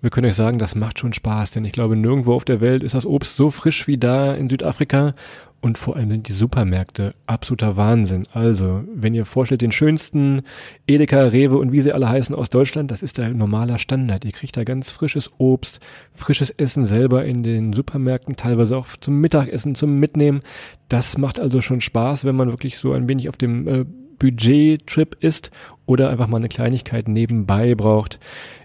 Wir 0.01 0.11
können 0.11 0.27
euch 0.27 0.35
sagen, 0.35 0.59
das 0.59 0.75
macht 0.75 0.99
schon 0.99 1.13
Spaß, 1.13 1.53
denn 1.53 1.65
ich 1.65 1.73
glaube, 1.73 1.95
nirgendwo 1.95 2.35
auf 2.35 2.45
der 2.45 2.61
Welt 2.61 2.83
ist 2.83 2.95
das 2.95 3.07
Obst 3.07 3.37
so 3.37 3.51
frisch 3.51 3.87
wie 3.87 3.99
da 3.99 4.33
in 4.33 4.49
Südafrika 4.49 5.15
und 5.61 5.77
vor 5.77 5.97
allem 5.97 6.11
sind 6.11 6.29
die 6.29 6.33
Supermärkte 6.33 7.15
absoluter 7.27 7.77
Wahnsinn. 7.77 8.23
Also, 8.33 8.85
wenn 8.95 9.15
ihr 9.15 9.25
vorstellt, 9.25 9.61
den 9.61 9.73
schönsten 9.73 10.43
Edeka, 10.87 11.21
Rewe 11.23 11.59
und 11.59 11.73
wie 11.73 11.81
sie 11.81 11.93
alle 11.93 12.09
heißen 12.09 12.35
aus 12.35 12.49
Deutschland, 12.49 12.91
das 12.91 13.03
ist 13.03 13.19
der 13.19 13.35
normaler 13.35 13.79
Standard. 13.79 14.25
Ihr 14.25 14.33
kriegt 14.33 14.57
da 14.57 14.63
ganz 14.63 14.91
frisches 14.91 15.31
Obst, 15.39 15.81
frisches 16.15 16.51
Essen 16.51 16.85
selber 16.85 17.25
in 17.25 17.43
den 17.43 17.73
Supermärkten, 17.73 18.37
teilweise 18.37 18.77
auch 18.77 18.87
zum 19.01 19.21
Mittagessen, 19.21 19.75
zum 19.75 19.99
Mitnehmen. 19.99 20.43
Das 20.89 21.19
macht 21.19 21.41
also 21.41 21.61
schon 21.61 21.81
Spaß, 21.81 22.25
wenn 22.25 22.37
man 22.37 22.51
wirklich 22.51 22.79
so 22.79 22.93
ein 22.93 23.09
wenig 23.09 23.29
auf 23.29 23.37
dem 23.37 23.67
äh, 23.67 23.85
Budget-Trip 24.19 25.17
ist 25.21 25.51
oder 25.89 26.11
einfach 26.11 26.27
mal 26.27 26.37
eine 26.37 26.51
Kleinigkeit 26.51 27.09
nebenbei 27.09 27.75
braucht. 27.75 28.21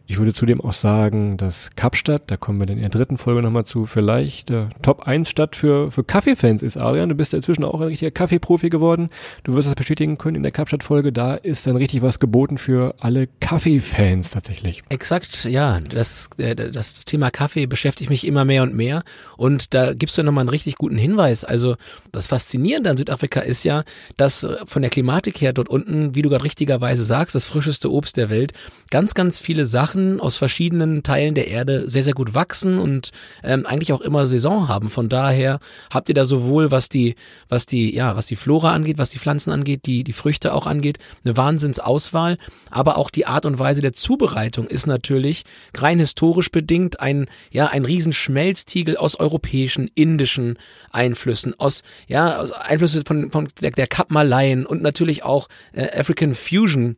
Ich 0.06 0.18
würde 0.18 0.34
zudem 0.34 0.60
auch 0.60 0.74
sagen, 0.74 1.38
dass 1.38 1.72
Kapstadt, 1.78 2.24
da 2.28 2.36
kommen 2.36 2.60
wir 2.60 2.66
dann 2.66 2.76
in 2.76 2.82
der 2.82 2.90
dritten 2.90 3.18
Folge 3.18 3.42
nochmal 3.42 3.64
zu, 3.64 3.86
vielleicht 3.86 4.52
äh, 4.52 4.66
Top 4.82 5.08
1 5.08 5.30
Stadt 5.30 5.56
für, 5.56 5.92
für 5.92 6.04
Kaffeefans 6.04 6.62
ist. 6.62 6.76
Adrian, 6.76 7.08
du 7.08 7.16
bist 7.16 7.32
ja 7.32 7.38
inzwischen 7.38 7.64
auch 7.64 7.80
ein 7.80 7.88
richtiger 7.88 8.12
Kaffeeprofi 8.12 8.70
geworden. 8.70 9.08
Du 9.46 9.56
wirst 9.56 9.70
das 9.70 9.76
bestätigen 9.76 10.18
können 10.18 10.36
in 10.36 10.44
der 10.44 10.52
Kapstadt-Folge. 10.52 11.14
Da 11.14 11.36
ist 11.36 11.66
dann 11.68 11.78
richtig 11.78 12.02
was 12.02 12.20
geboten 12.20 12.58
für 12.58 12.96
alle 13.00 13.30
Kaffeefans 13.40 14.32
tatsächlich. 14.32 14.84
Exakt, 14.90 15.46
ja. 15.46 15.80
Das, 15.80 16.30
äh, 16.38 16.54
das 16.54 17.06
Thema 17.06 17.32
Kaffee 17.32 17.66
beschäftigt 17.66 18.10
mich 18.10 18.28
immer 18.28 18.44
mehr 18.44 18.64
und 18.64 18.76
mehr. 18.76 19.04
Und 19.38 19.74
da 19.74 19.94
gibst 19.94 20.18
du 20.18 20.24
nochmal 20.24 20.42
einen 20.42 20.50
richtig 20.50 20.76
guten 20.76 20.98
Hinweis. 20.98 21.46
Also 21.46 21.78
das 22.12 22.28
Faszinierende 22.28 22.90
an 22.90 22.98
Südafrika 22.98 23.40
ist 23.40 23.64
ja, 23.64 23.86
dass 24.18 24.44
äh, 24.44 24.58
von 24.66 24.82
der 24.82 24.92
Klimatik 24.92 25.40
her 25.40 25.54
dort 25.54 25.70
unten, 25.70 26.14
wie 26.14 26.22
du 26.22 26.30
gerade 26.30 26.44
richtigerweise 26.44 27.06
sagst, 27.06 27.13
das 27.14 27.46
frischeste 27.46 27.92
Obst 27.92 28.18
der 28.18 28.30
Welt, 28.30 28.54
ganz, 28.90 29.14
ganz 29.14 29.40
viele 29.40 29.66
Sachen 29.66 30.20
aus 30.20 30.36
verschiedenen 30.38 31.04
Teilen 31.04 31.36
der 31.36 31.48
Erde 31.48 31.90
sehr, 31.90 32.04
sehr 32.04 32.14
gut 32.14 32.34
wachsen 32.34 32.80
und 32.80 33.12
ähm, 33.44 33.66
eigentlich 33.66 33.94
auch 33.94 34.02
immer 34.02 34.28
Saison 34.28 34.68
haben. 34.68 34.90
Von 34.90 35.10
daher 35.10 35.60
habt 35.92 36.10
ihr 36.10 36.16
da 36.16 36.26
sowohl, 36.26 36.72
was 36.72 36.90
die, 36.90 37.16
was 37.50 37.66
die, 37.66 37.94
ja, 37.96 38.16
was 38.16 38.26
die 38.26 38.36
Flora 38.36 38.74
angeht, 38.74 38.98
was 38.98 39.10
die 39.10 39.20
Pflanzen 39.20 39.52
angeht, 39.52 39.86
die, 39.86 40.04
die 40.04 40.14
Früchte 40.14 40.54
auch 40.54 40.68
angeht, 40.68 40.98
eine 41.24 41.38
Wahnsinnsauswahl, 41.38 42.38
aber 42.72 42.98
auch 42.98 43.10
die 43.10 43.26
Art 43.26 43.46
und 43.46 43.60
Weise 43.60 43.82
der 43.82 43.94
Zubereitung 43.94 44.68
ist 44.68 44.88
natürlich 44.88 45.44
rein 45.78 46.00
historisch 46.00 46.52
bedingt 46.52 47.00
ein, 47.00 47.28
ja, 47.52 47.68
ein 47.68 47.86
Riesenschmelztiegel 47.86 48.98
aus 48.98 49.20
europäischen, 49.20 49.90
indischen 49.96 50.58
Einflüssen, 50.92 51.60
aus, 51.60 51.84
ja, 52.08 52.38
aus 52.38 52.52
Einflüsse 52.52 53.04
von, 53.06 53.32
von 53.32 53.50
der, 53.62 53.72
der 53.72 53.88
Kapmaleien 53.88 54.66
und 54.66 54.82
natürlich 54.82 55.24
auch 55.24 55.48
äh, 55.74 55.88
African 56.00 56.34
Fusion 56.34 56.98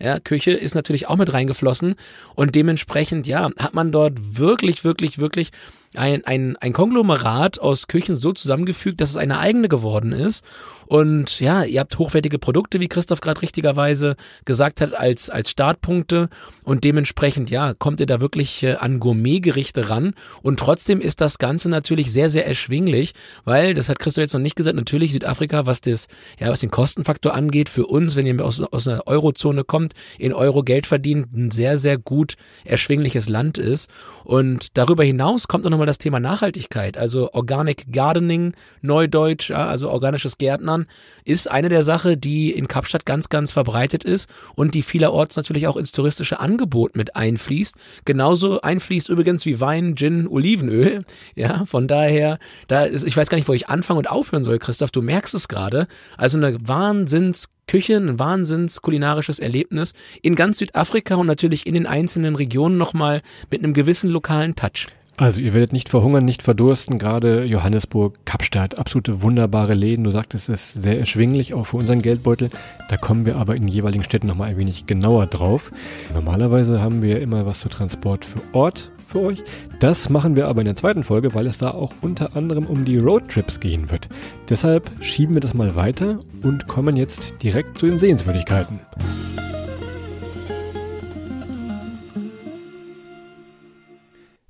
ja, 0.00 0.18
Küche 0.18 0.52
ist 0.52 0.74
natürlich 0.74 1.08
auch 1.08 1.16
mit 1.16 1.32
reingeflossen 1.32 1.94
und 2.34 2.54
dementsprechend, 2.54 3.26
ja, 3.26 3.50
hat 3.58 3.74
man 3.74 3.92
dort 3.92 4.38
wirklich, 4.38 4.84
wirklich, 4.84 5.18
wirklich 5.18 5.50
ein, 5.94 6.24
ein, 6.24 6.56
ein 6.56 6.72
Konglomerat 6.72 7.60
aus 7.60 7.86
Küchen 7.86 8.16
so 8.16 8.32
zusammengefügt, 8.32 9.00
dass 9.00 9.10
es 9.10 9.16
eine 9.16 9.38
eigene 9.38 9.68
geworden 9.68 10.12
ist. 10.12 10.44
Und 10.86 11.40
ja, 11.40 11.64
ihr 11.64 11.80
habt 11.80 11.98
hochwertige 11.98 12.38
Produkte, 12.38 12.78
wie 12.78 12.88
Christoph 12.88 13.20
gerade 13.20 13.40
richtigerweise 13.40 14.16
gesagt 14.44 14.80
hat, 14.80 14.94
als, 14.94 15.30
als 15.30 15.50
Startpunkte. 15.50 16.28
Und 16.62 16.84
dementsprechend, 16.84 17.48
ja, 17.48 17.72
kommt 17.74 18.00
ihr 18.00 18.06
da 18.06 18.20
wirklich 18.20 18.62
äh, 18.62 18.74
an 18.74 19.00
Gourmetgerichte 19.00 19.88
ran. 19.88 20.14
Und 20.42 20.58
trotzdem 20.58 21.00
ist 21.00 21.20
das 21.20 21.38
Ganze 21.38 21.70
natürlich 21.70 22.12
sehr, 22.12 22.28
sehr 22.28 22.46
erschwinglich, 22.46 23.14
weil, 23.44 23.74
das 23.74 23.88
hat 23.88 23.98
Christoph 23.98 24.22
jetzt 24.22 24.34
noch 24.34 24.40
nicht 24.40 24.56
gesagt, 24.56 24.76
natürlich 24.76 25.12
Südafrika, 25.12 25.64
was 25.64 25.80
das, 25.80 26.08
ja, 26.38 26.50
was 26.50 26.60
den 26.60 26.70
Kostenfaktor 26.70 27.34
angeht, 27.34 27.68
für 27.68 27.86
uns, 27.86 28.16
wenn 28.16 28.26
ihr 28.26 28.44
aus, 28.44 28.60
aus 28.60 28.86
einer 28.86 29.06
Eurozone 29.06 29.64
kommt, 29.64 29.83
in 30.18 30.32
Euro 30.32 30.62
Geld 30.62 30.86
verdient, 30.86 31.34
ein 31.34 31.50
sehr, 31.50 31.78
sehr 31.78 31.98
gut 31.98 32.34
erschwingliches 32.64 33.28
Land 33.28 33.58
ist. 33.58 33.90
Und 34.24 34.76
darüber 34.78 35.04
hinaus 35.04 35.48
kommt 35.48 35.66
auch 35.66 35.70
nochmal 35.70 35.86
das 35.86 35.98
Thema 35.98 36.20
Nachhaltigkeit, 36.20 36.96
also 36.96 37.32
Organic 37.32 37.92
Gardening, 37.92 38.54
Neudeutsch, 38.80 39.50
also 39.50 39.90
organisches 39.90 40.38
Gärtnern, 40.38 40.86
ist 41.24 41.50
eine 41.50 41.68
der 41.68 41.84
Sachen, 41.84 42.20
die 42.20 42.52
in 42.52 42.68
Kapstadt 42.68 43.06
ganz, 43.06 43.28
ganz 43.28 43.52
verbreitet 43.52 44.04
ist 44.04 44.28
und 44.54 44.74
die 44.74 44.82
vielerorts 44.82 45.36
natürlich 45.36 45.66
auch 45.66 45.76
ins 45.76 45.92
touristische 45.92 46.40
Angebot 46.40 46.96
mit 46.96 47.16
einfließt. 47.16 47.76
Genauso 48.04 48.60
einfließt 48.60 49.08
übrigens 49.08 49.44
wie 49.46 49.60
Wein, 49.60 49.96
Gin, 49.96 50.26
Olivenöl. 50.26 51.04
Ja, 51.34 51.64
von 51.64 51.88
daher, 51.88 52.38
da 52.68 52.84
ist, 52.84 53.04
ich 53.04 53.16
weiß 53.16 53.28
gar 53.28 53.36
nicht, 53.36 53.48
wo 53.48 53.52
ich 53.52 53.68
anfangen 53.68 53.98
und 53.98 54.10
aufhören 54.10 54.44
soll, 54.44 54.58
Christoph, 54.58 54.90
du 54.90 55.02
merkst 55.02 55.34
es 55.34 55.48
gerade. 55.48 55.86
Also 56.16 56.38
eine 56.38 56.56
Wahnsinns 56.66 57.48
Küche, 57.66 57.96
ein 57.96 58.18
wahnsinns 58.18 58.82
kulinarisches 58.82 59.38
Erlebnis 59.38 59.92
in 60.22 60.34
ganz 60.34 60.58
Südafrika 60.58 61.14
und 61.16 61.26
natürlich 61.26 61.66
in 61.66 61.74
den 61.74 61.86
einzelnen 61.86 62.36
Regionen 62.36 62.76
nochmal 62.76 63.22
mit 63.50 63.62
einem 63.62 63.74
gewissen 63.74 64.10
lokalen 64.10 64.54
Touch. 64.54 64.88
Also 65.16 65.40
ihr 65.40 65.54
werdet 65.54 65.72
nicht 65.72 65.88
verhungern, 65.88 66.24
nicht 66.24 66.42
verdursten. 66.42 66.98
Gerade 66.98 67.44
Johannesburg, 67.44 68.14
Kapstadt, 68.24 68.78
absolute 68.78 69.22
wunderbare 69.22 69.74
Läden. 69.74 70.02
Du 70.04 70.10
sagtest, 70.10 70.48
es 70.48 70.74
ist 70.74 70.82
sehr 70.82 70.98
erschwinglich, 70.98 71.54
auch 71.54 71.66
für 71.68 71.76
unseren 71.76 72.02
Geldbeutel. 72.02 72.50
Da 72.88 72.96
kommen 72.96 73.24
wir 73.24 73.36
aber 73.36 73.54
in 73.54 73.62
den 73.62 73.68
jeweiligen 73.68 74.02
Städten 74.02 74.26
nochmal 74.26 74.50
ein 74.50 74.58
wenig 74.58 74.86
genauer 74.86 75.26
drauf. 75.26 75.70
Normalerweise 76.12 76.80
haben 76.80 77.00
wir 77.00 77.20
immer 77.20 77.46
was 77.46 77.60
zu 77.60 77.68
Transport 77.68 78.24
für 78.24 78.40
Ort 78.52 78.90
für 79.14 79.20
euch. 79.20 79.42
Das 79.78 80.10
machen 80.10 80.36
wir 80.36 80.48
aber 80.48 80.60
in 80.60 80.66
der 80.66 80.76
zweiten 80.76 81.04
Folge, 81.04 81.34
weil 81.34 81.46
es 81.46 81.58
da 81.58 81.70
auch 81.70 81.92
unter 82.02 82.36
anderem 82.36 82.66
um 82.66 82.84
die 82.84 82.98
Roadtrips 82.98 83.60
gehen 83.60 83.90
wird. 83.90 84.08
Deshalb 84.48 84.90
schieben 85.00 85.34
wir 85.34 85.40
das 85.40 85.54
mal 85.54 85.74
weiter 85.76 86.18
und 86.42 86.66
kommen 86.68 86.96
jetzt 86.96 87.34
direkt 87.42 87.78
zu 87.78 87.86
den 87.86 87.98
Sehenswürdigkeiten. 87.98 88.80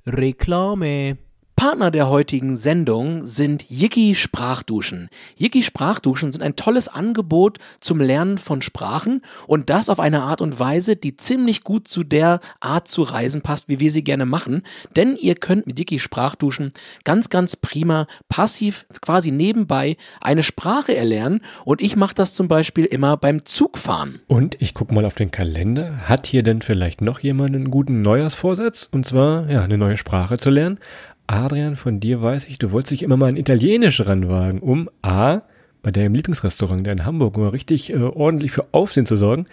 Reklame. 0.07 1.17
Partner 1.55 1.89
der 1.89 2.09
heutigen 2.09 2.57
Sendung 2.57 3.25
sind 3.25 3.65
Yiki 3.69 4.13
Sprachduschen. 4.13 5.07
Yiki 5.37 5.63
Sprachduschen 5.63 6.33
sind 6.33 6.41
ein 6.41 6.57
tolles 6.57 6.89
Angebot 6.89 7.59
zum 7.79 8.01
Lernen 8.01 8.37
von 8.37 8.61
Sprachen 8.61 9.21
und 9.47 9.69
das 9.69 9.89
auf 9.89 10.01
eine 10.01 10.23
Art 10.23 10.41
und 10.41 10.59
Weise, 10.59 10.97
die 10.97 11.15
ziemlich 11.15 11.63
gut 11.63 11.87
zu 11.87 12.03
der 12.03 12.41
Art 12.59 12.89
zu 12.89 13.03
reisen 13.03 13.41
passt, 13.41 13.69
wie 13.69 13.79
wir 13.79 13.89
sie 13.89 14.03
gerne 14.03 14.25
machen. 14.25 14.63
Denn 14.97 15.15
ihr 15.15 15.35
könnt 15.35 15.65
mit 15.65 15.79
Yiki 15.79 15.99
Sprachduschen 15.99 16.73
ganz, 17.05 17.29
ganz 17.29 17.55
prima 17.55 18.07
passiv 18.27 18.85
quasi 19.01 19.31
nebenbei 19.31 19.95
eine 20.19 20.43
Sprache 20.43 20.95
erlernen 20.95 21.39
und 21.63 21.81
ich 21.81 21.95
mache 21.95 22.15
das 22.15 22.33
zum 22.33 22.49
Beispiel 22.49 22.83
immer 22.83 23.15
beim 23.15 23.45
Zugfahren. 23.45 24.19
Und 24.27 24.57
ich 24.59 24.73
gucke 24.73 24.93
mal 24.93 25.05
auf 25.05 25.15
den 25.15 25.31
Kalender. 25.31 26.09
Hat 26.09 26.27
hier 26.27 26.43
denn 26.43 26.61
vielleicht 26.61 26.99
noch 26.99 27.21
jemand 27.21 27.55
einen 27.55 27.71
guten 27.71 28.01
Neujahrsvorsatz? 28.01 28.89
Und 28.91 29.05
zwar, 29.05 29.49
ja, 29.49 29.61
eine 29.61 29.77
neue 29.77 29.95
Sprache 29.95 30.37
zu 30.37 30.49
lernen. 30.49 30.79
Adrian, 31.27 31.75
von 31.75 31.99
dir 31.99 32.21
weiß 32.21 32.45
ich, 32.45 32.59
du 32.59 32.71
wolltest 32.71 32.91
dich 32.91 33.03
immer 33.03 33.17
mal 33.17 33.29
in 33.29 33.37
Italienisch 33.37 34.05
ranwagen, 34.05 34.59
um 34.59 34.89
A, 35.01 35.41
bei 35.85 35.91
deinem 35.91 36.15
Lieblingsrestaurant, 36.15 36.83
der 36.83 36.93
in 36.93 37.05
Hamburg, 37.05 37.37
mal 37.37 37.49
richtig 37.49 37.93
äh, 37.93 37.97
ordentlich 37.97 38.51
für 38.51 38.65
Aufsehen 38.71 39.05
zu 39.05 39.15
sorgen, 39.15 39.45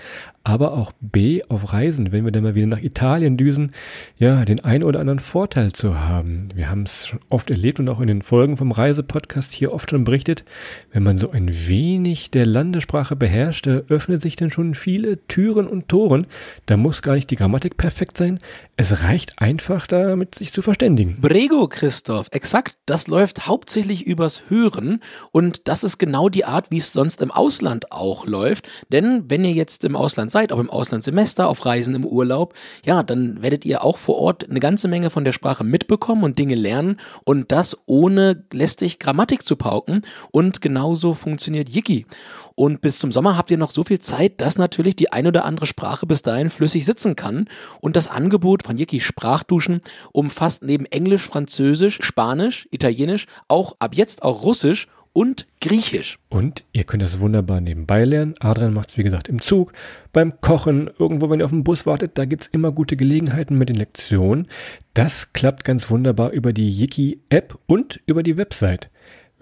aber 0.44 0.72
auch 0.72 0.92
B, 0.98 1.42
auf 1.50 1.74
Reisen, 1.74 2.10
wenn 2.10 2.24
wir 2.24 2.32
dann 2.32 2.42
mal 2.42 2.54
wieder 2.54 2.66
nach 2.66 2.82
Italien 2.82 3.36
düsen, 3.36 3.72
ja, 4.18 4.46
den 4.46 4.64
ein 4.64 4.82
oder 4.82 4.98
anderen 4.98 5.18
Vorteil 5.18 5.72
zu 5.72 6.00
haben. 6.00 6.48
Wir 6.54 6.70
haben 6.70 6.84
es 6.84 7.06
schon 7.06 7.20
oft 7.28 7.50
erlebt 7.50 7.80
und 7.80 7.88
auch 7.90 8.00
in 8.00 8.06
den 8.06 8.22
Folgen 8.22 8.56
vom 8.56 8.72
Reisepodcast 8.72 9.52
hier 9.52 9.74
oft 9.74 9.90
schon 9.90 10.04
berichtet, 10.04 10.44
wenn 10.90 11.02
man 11.02 11.18
so 11.18 11.30
ein 11.30 11.50
wenig 11.68 12.30
der 12.30 12.46
Landessprache 12.46 13.14
beherrscht, 13.14 13.66
da 13.66 13.82
öffnet 13.88 14.22
sich 14.22 14.34
dann 14.34 14.50
schon 14.50 14.74
viele 14.74 15.26
Türen 15.26 15.66
und 15.66 15.88
Toren. 15.88 16.26
Da 16.64 16.78
muss 16.78 17.02
gar 17.02 17.14
nicht 17.14 17.30
die 17.30 17.36
Grammatik 17.36 17.76
perfekt 17.76 18.16
sein. 18.16 18.38
Es 18.76 19.02
reicht 19.02 19.38
einfach 19.38 19.86
damit, 19.86 20.36
sich 20.36 20.54
zu 20.54 20.62
verständigen. 20.62 21.18
Brego, 21.20 21.68
Christoph, 21.68 22.28
exakt. 22.32 22.78
Das 22.86 23.06
läuft 23.06 23.46
hauptsächlich 23.46 24.06
übers 24.06 24.44
Hören 24.48 25.00
und 25.30 25.68
das 25.68 25.84
ist 25.84 25.98
genau 25.98 26.21
die 26.28 26.44
Art, 26.44 26.70
wie 26.70 26.78
es 26.78 26.92
sonst 26.92 27.22
im 27.22 27.30
Ausland 27.30 27.92
auch 27.92 28.26
läuft. 28.26 28.68
Denn 28.90 29.24
wenn 29.28 29.44
ihr 29.44 29.52
jetzt 29.52 29.84
im 29.84 29.96
Ausland 29.96 30.30
seid, 30.30 30.52
auch 30.52 30.58
im 30.58 30.70
Auslandssemester, 30.70 31.48
auf 31.48 31.64
Reisen 31.64 31.94
im 31.94 32.04
Urlaub, 32.04 32.54
ja, 32.84 33.02
dann 33.02 33.42
werdet 33.42 33.64
ihr 33.64 33.84
auch 33.84 33.98
vor 33.98 34.16
Ort 34.18 34.48
eine 34.48 34.60
ganze 34.60 34.88
Menge 34.88 35.10
von 35.10 35.24
der 35.24 35.32
Sprache 35.32 35.64
mitbekommen 35.64 36.24
und 36.24 36.38
Dinge 36.38 36.54
lernen 36.54 36.98
und 37.24 37.52
das 37.52 37.76
ohne 37.86 38.44
lästig 38.52 38.98
Grammatik 38.98 39.44
zu 39.44 39.56
pauken. 39.56 40.02
Und 40.30 40.60
genauso 40.60 41.14
funktioniert 41.14 41.68
Yiki. 41.68 42.06
Und 42.54 42.80
bis 42.80 42.98
zum 42.98 43.12
Sommer 43.12 43.36
habt 43.36 43.50
ihr 43.50 43.58
noch 43.58 43.70
so 43.70 43.84
viel 43.84 43.98
Zeit, 43.98 44.40
dass 44.40 44.58
natürlich 44.58 44.96
die 44.96 45.12
ein 45.12 45.26
oder 45.26 45.44
andere 45.44 45.66
Sprache 45.66 46.06
bis 46.06 46.22
dahin 46.22 46.50
flüssig 46.50 46.84
sitzen 46.84 47.16
kann. 47.16 47.48
Und 47.80 47.96
das 47.96 48.08
Angebot 48.08 48.62
von 48.62 48.78
Yiki 48.78 49.00
Sprachduschen 49.00 49.80
umfasst 50.12 50.62
neben 50.62 50.86
Englisch, 50.86 51.22
Französisch, 51.22 51.98
Spanisch, 52.02 52.68
Italienisch 52.70 53.26
auch 53.48 53.76
ab 53.78 53.94
jetzt 53.94 54.22
auch 54.22 54.42
Russisch 54.42 54.86
und 55.12 55.46
Griechisch. 55.60 56.18
Und 56.28 56.64
ihr 56.72 56.84
könnt 56.84 57.02
das 57.02 57.20
wunderbar 57.20 57.60
nebenbei 57.60 58.04
lernen. 58.04 58.34
Adrian 58.40 58.74
macht 58.74 58.90
es, 58.90 58.98
wie 58.98 59.02
gesagt, 59.02 59.28
im 59.28 59.40
Zug, 59.40 59.72
beim 60.12 60.40
Kochen, 60.40 60.90
irgendwo, 60.98 61.30
wenn 61.30 61.40
ihr 61.40 61.44
auf 61.44 61.50
den 61.50 61.64
Bus 61.64 61.86
wartet. 61.86 62.12
Da 62.18 62.24
gibt 62.24 62.44
es 62.44 62.48
immer 62.48 62.72
gute 62.72 62.96
Gelegenheiten 62.96 63.58
mit 63.58 63.68
den 63.68 63.76
Lektionen. 63.76 64.48
Das 64.94 65.32
klappt 65.32 65.64
ganz 65.64 65.90
wunderbar 65.90 66.30
über 66.30 66.52
die 66.52 66.68
Yiki-App 66.68 67.58
und 67.66 68.00
über 68.06 68.22
die 68.22 68.36
Website. 68.36 68.90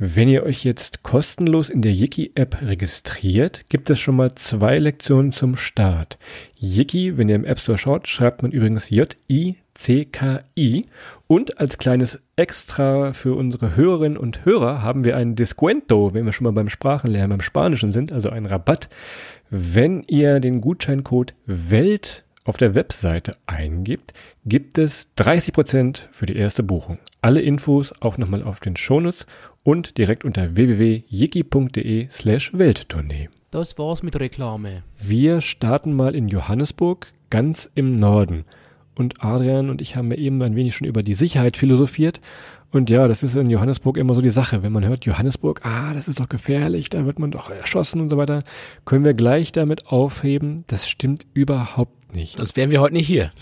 Wenn 0.02 0.30
ihr 0.30 0.44
euch 0.44 0.64
jetzt 0.64 1.02
kostenlos 1.02 1.68
in 1.68 1.82
der 1.82 1.92
Yiki-App 1.92 2.62
registriert, 2.62 3.66
gibt 3.68 3.90
es 3.90 4.00
schon 4.00 4.16
mal 4.16 4.34
zwei 4.34 4.78
Lektionen 4.78 5.30
zum 5.30 5.56
Start. 5.56 6.18
Yiki, 6.58 7.18
wenn 7.18 7.28
ihr 7.28 7.34
im 7.34 7.44
App 7.44 7.60
Store 7.60 7.76
schaut, 7.76 8.08
schreibt 8.08 8.40
man 8.42 8.50
übrigens 8.50 8.88
J-I-C-K-I. 8.88 10.86
Und 11.30 11.60
als 11.60 11.78
kleines 11.78 12.20
Extra 12.34 13.12
für 13.12 13.36
unsere 13.36 13.76
Hörerinnen 13.76 14.18
und 14.18 14.44
Hörer 14.44 14.82
haben 14.82 15.04
wir 15.04 15.16
ein 15.16 15.36
Descuento, 15.36 16.12
wenn 16.12 16.24
wir 16.24 16.32
schon 16.32 16.42
mal 16.42 16.52
beim 16.52 16.68
Sprachenlernen, 16.68 17.30
beim 17.30 17.40
Spanischen 17.40 17.92
sind, 17.92 18.10
also 18.10 18.30
ein 18.30 18.46
Rabatt, 18.46 18.88
wenn 19.48 20.02
ihr 20.08 20.40
den 20.40 20.60
Gutscheincode 20.60 21.36
WELT 21.46 22.24
auf 22.42 22.56
der 22.56 22.74
Webseite 22.74 23.30
eingibt, 23.46 24.12
gibt 24.44 24.76
es 24.76 25.12
30% 25.18 26.00
für 26.10 26.26
die 26.26 26.34
erste 26.34 26.64
Buchung. 26.64 26.98
Alle 27.22 27.42
Infos 27.42 27.94
auch 28.00 28.18
nochmal 28.18 28.42
auf 28.42 28.58
den 28.58 28.74
Shownotes 28.74 29.24
und 29.62 29.98
direkt 29.98 30.24
unter 30.24 30.56
www.yiki.de 30.56 32.08
slash 32.10 32.58
Welttournee. 32.58 33.28
Das 33.52 33.78
war's 33.78 34.02
mit 34.02 34.18
Reklame. 34.18 34.82
Wir 34.98 35.42
starten 35.42 35.92
mal 35.92 36.16
in 36.16 36.26
Johannesburg, 36.26 37.06
ganz 37.30 37.70
im 37.76 37.92
Norden. 37.92 38.46
Und 39.00 39.24
Adrian 39.24 39.70
und 39.70 39.80
ich 39.80 39.96
haben 39.96 40.10
ja 40.10 40.18
eben 40.18 40.42
ein 40.42 40.54
wenig 40.54 40.76
schon 40.76 40.86
über 40.86 41.02
die 41.02 41.14
Sicherheit 41.14 41.56
philosophiert. 41.56 42.20
Und 42.70 42.90
ja, 42.90 43.08
das 43.08 43.22
ist 43.22 43.34
in 43.34 43.48
Johannesburg 43.48 43.96
immer 43.96 44.14
so 44.14 44.20
die 44.20 44.28
Sache. 44.28 44.62
Wenn 44.62 44.72
man 44.72 44.84
hört, 44.84 45.06
Johannesburg, 45.06 45.62
ah, 45.64 45.94
das 45.94 46.06
ist 46.06 46.20
doch 46.20 46.28
gefährlich, 46.28 46.90
da 46.90 47.06
wird 47.06 47.18
man 47.18 47.30
doch 47.30 47.48
erschossen 47.48 48.02
und 48.02 48.10
so 48.10 48.18
weiter, 48.18 48.40
können 48.84 49.06
wir 49.06 49.14
gleich 49.14 49.52
damit 49.52 49.86
aufheben. 49.86 50.64
Das 50.66 50.86
stimmt 50.86 51.24
überhaupt 51.32 52.14
nicht. 52.14 52.36
Sonst 52.36 52.58
wären 52.58 52.70
wir 52.70 52.82
heute 52.82 52.92
nicht 52.92 53.06
hier. 53.06 53.32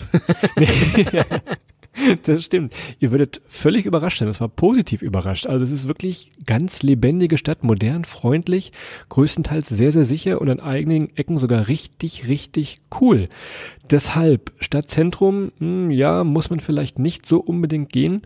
Das 2.25 2.43
stimmt. 2.43 2.73
Ihr 2.99 3.11
würdet 3.11 3.41
völlig 3.47 3.85
überrascht 3.85 4.19
sein. 4.19 4.27
Das 4.27 4.41
war 4.41 4.47
positiv 4.47 5.01
überrascht. 5.01 5.47
Also 5.47 5.63
es 5.63 5.71
ist 5.71 5.87
wirklich 5.87 6.31
ganz 6.45 6.83
lebendige 6.83 7.37
Stadt, 7.37 7.63
modern, 7.63 8.05
freundlich, 8.05 8.71
größtenteils 9.09 9.67
sehr, 9.67 9.91
sehr 9.91 10.05
sicher 10.05 10.41
und 10.41 10.49
an 10.49 10.59
eigenen 10.59 11.15
Ecken 11.15 11.37
sogar 11.37 11.67
richtig, 11.67 12.27
richtig 12.27 12.79
cool. 12.99 13.29
Deshalb, 13.89 14.51
Stadtzentrum, 14.59 15.51
hm, 15.59 15.91
ja, 15.91 16.23
muss 16.23 16.49
man 16.49 16.59
vielleicht 16.59 16.99
nicht 16.99 17.25
so 17.25 17.39
unbedingt 17.39 17.91
gehen, 17.91 18.21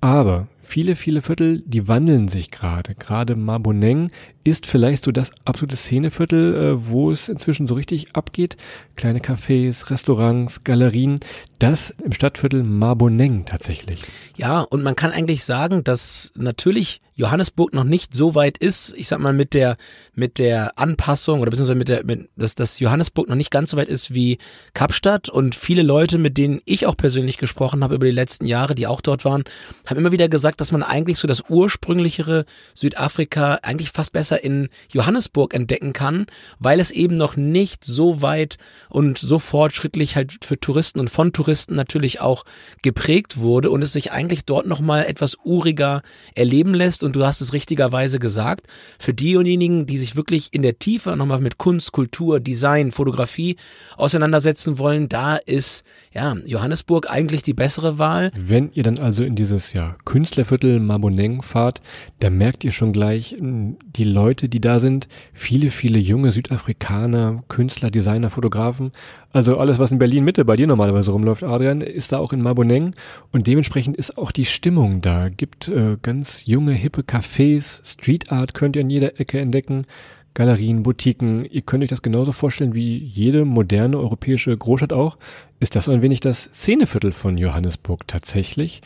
aber 0.00 0.46
viele, 0.68 0.96
viele 0.96 1.22
Viertel, 1.22 1.62
die 1.64 1.88
wandeln 1.88 2.28
sich 2.28 2.50
gerade. 2.50 2.94
Gerade 2.94 3.36
Marboneng 3.36 4.10
ist 4.44 4.66
vielleicht 4.66 5.02
so 5.02 5.12
das 5.12 5.30
absolute 5.46 5.76
Szeneviertel, 5.76 6.54
äh, 6.54 6.88
wo 6.88 7.10
es 7.10 7.30
inzwischen 7.30 7.66
so 7.66 7.74
richtig 7.74 8.14
abgeht. 8.14 8.58
Kleine 8.94 9.20
Cafés, 9.20 9.88
Restaurants, 9.90 10.64
Galerien. 10.64 11.18
Das 11.58 11.94
im 12.04 12.12
Stadtviertel 12.12 12.64
Marboneng 12.64 13.46
tatsächlich. 13.46 14.00
Ja, 14.36 14.60
und 14.60 14.82
man 14.82 14.94
kann 14.94 15.10
eigentlich 15.10 15.42
sagen, 15.42 15.84
dass 15.84 16.32
natürlich 16.34 17.00
Johannesburg 17.18 17.74
noch 17.74 17.82
nicht 17.82 18.14
so 18.14 18.36
weit 18.36 18.58
ist, 18.58 18.94
ich 18.96 19.08
sag 19.08 19.18
mal, 19.18 19.32
mit 19.32 19.52
der, 19.52 19.76
mit 20.14 20.38
der 20.38 20.78
Anpassung 20.78 21.40
oder 21.40 21.50
beziehungsweise 21.50 21.78
mit 21.78 21.88
der, 21.88 22.04
mit, 22.04 22.28
dass, 22.36 22.54
dass 22.54 22.78
Johannesburg 22.78 23.28
noch 23.28 23.34
nicht 23.34 23.50
ganz 23.50 23.72
so 23.72 23.76
weit 23.76 23.88
ist 23.88 24.14
wie 24.14 24.38
Kapstadt. 24.72 25.28
Und 25.28 25.56
viele 25.56 25.82
Leute, 25.82 26.16
mit 26.16 26.38
denen 26.38 26.60
ich 26.64 26.86
auch 26.86 26.96
persönlich 26.96 27.36
gesprochen 27.36 27.82
habe 27.82 27.96
über 27.96 28.06
die 28.06 28.12
letzten 28.12 28.46
Jahre, 28.46 28.76
die 28.76 28.86
auch 28.86 29.00
dort 29.00 29.24
waren, 29.24 29.42
haben 29.86 29.96
immer 29.96 30.12
wieder 30.12 30.28
gesagt, 30.28 30.60
dass 30.60 30.70
man 30.70 30.84
eigentlich 30.84 31.18
so 31.18 31.26
das 31.26 31.42
ursprünglichere 31.48 32.44
Südafrika 32.72 33.58
eigentlich 33.62 33.90
fast 33.90 34.12
besser 34.12 34.44
in 34.44 34.68
Johannesburg 34.92 35.54
entdecken 35.54 35.92
kann, 35.92 36.26
weil 36.60 36.78
es 36.78 36.92
eben 36.92 37.16
noch 37.16 37.34
nicht 37.34 37.82
so 37.82 38.22
weit 38.22 38.58
und 38.90 39.18
so 39.18 39.40
fortschrittlich 39.40 40.14
halt 40.14 40.44
für 40.44 40.60
Touristen 40.60 41.00
und 41.00 41.10
von 41.10 41.32
Touristen 41.32 41.74
natürlich 41.74 42.20
auch 42.20 42.44
geprägt 42.82 43.38
wurde 43.38 43.72
und 43.72 43.82
es 43.82 43.92
sich 43.92 44.12
eigentlich 44.12 44.44
dort 44.44 44.68
nochmal 44.68 45.04
etwas 45.06 45.36
uriger 45.42 46.02
erleben 46.36 46.74
lässt 46.74 47.02
und 47.08 47.16
du 47.16 47.24
hast 47.24 47.40
es 47.40 47.54
richtigerweise 47.54 48.18
gesagt, 48.18 48.66
für 48.98 49.14
diejenigen, 49.14 49.86
die 49.86 49.96
sich 49.96 50.14
wirklich 50.14 50.50
in 50.52 50.60
der 50.60 50.78
Tiefe 50.78 51.16
nochmal 51.16 51.40
mit 51.40 51.56
Kunst, 51.56 51.92
Kultur, 51.92 52.38
Design, 52.38 52.92
Fotografie 52.92 53.56
auseinandersetzen 53.96 54.78
wollen, 54.78 55.08
da 55.08 55.36
ist 55.36 55.84
ja 56.12 56.36
Johannesburg 56.44 57.10
eigentlich 57.10 57.42
die 57.42 57.54
bessere 57.54 57.98
Wahl. 57.98 58.30
Wenn 58.36 58.70
ihr 58.72 58.82
dann 58.82 58.98
also 58.98 59.24
in 59.24 59.36
dieses 59.36 59.72
ja, 59.72 59.96
Künstlerviertel 60.04 60.80
Maboneng 60.80 61.40
fahrt, 61.40 61.80
da 62.20 62.28
merkt 62.28 62.62
ihr 62.62 62.72
schon 62.72 62.92
gleich 62.92 63.36
die 63.40 64.04
Leute, 64.04 64.50
die 64.50 64.60
da 64.60 64.78
sind, 64.78 65.08
viele, 65.32 65.70
viele 65.70 65.98
junge 65.98 66.30
Südafrikaner, 66.32 67.42
Künstler, 67.48 67.90
Designer, 67.90 68.28
Fotografen, 68.28 68.92
also 69.30 69.58
alles, 69.58 69.78
was 69.78 69.92
in 69.92 69.98
Berlin 69.98 70.24
Mitte 70.24 70.44
bei 70.46 70.56
dir 70.56 70.66
normalerweise 70.66 71.10
rumläuft, 71.10 71.42
Adrian, 71.42 71.82
ist 71.82 72.12
da 72.12 72.18
auch 72.18 72.32
in 72.32 72.40
Marboneng 72.40 72.94
und 73.30 73.46
dementsprechend 73.46 73.96
ist 73.96 74.16
auch 74.16 74.32
die 74.32 74.46
Stimmung 74.46 75.02
da. 75.02 75.28
Gibt 75.28 75.68
äh, 75.68 75.98
ganz 76.00 76.46
junge, 76.46 76.72
hippe 76.72 76.97
Cafés, 77.02 77.80
Street 77.84 78.30
Art 78.32 78.54
könnt 78.54 78.76
ihr 78.76 78.82
an 78.82 78.90
jeder 78.90 79.20
Ecke 79.20 79.40
entdecken, 79.40 79.86
Galerien, 80.34 80.82
Boutiquen. 80.82 81.44
Ihr 81.44 81.62
könnt 81.62 81.82
euch 81.82 81.90
das 81.90 82.02
genauso 82.02 82.32
vorstellen 82.32 82.74
wie 82.74 82.98
jede 82.98 83.44
moderne 83.44 83.98
europäische 83.98 84.56
Großstadt 84.56 84.92
auch. 84.92 85.18
Ist 85.58 85.74
das 85.74 85.86
so 85.86 85.92
ein 85.92 86.02
wenig 86.02 86.20
das 86.20 86.44
Szeneviertel 86.44 87.12
von 87.12 87.38
Johannesburg 87.38 88.06
tatsächlich? 88.06 88.82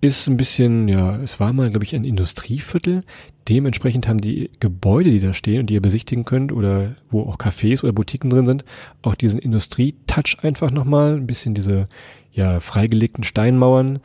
ist 0.00 0.26
ein 0.28 0.36
bisschen, 0.36 0.88
ja, 0.88 1.16
es 1.16 1.40
war 1.40 1.52
mal, 1.52 1.68
glaube 1.68 1.84
ich, 1.84 1.94
ein 1.94 2.04
Industrieviertel. 2.04 3.02
Dementsprechend 3.48 4.08
haben 4.08 4.20
die 4.20 4.50
Gebäude, 4.58 5.10
die 5.10 5.20
da 5.20 5.34
stehen 5.34 5.60
und 5.60 5.66
die 5.66 5.74
ihr 5.74 5.82
besichtigen 5.82 6.24
könnt 6.24 6.52
oder 6.52 6.96
wo 7.10 7.22
auch 7.22 7.36
Cafés 7.36 7.82
oder 7.82 7.92
Boutiquen 7.92 8.30
drin 8.30 8.46
sind, 8.46 8.64
auch 9.02 9.14
diesen 9.14 9.38
Industrie-Touch 9.38 10.38
einfach 10.42 10.70
nochmal, 10.70 11.16
ein 11.16 11.26
bisschen 11.26 11.54
diese, 11.54 11.84
ja, 12.32 12.60
freigelegten 12.60 13.24
Steinmauern 13.24 14.00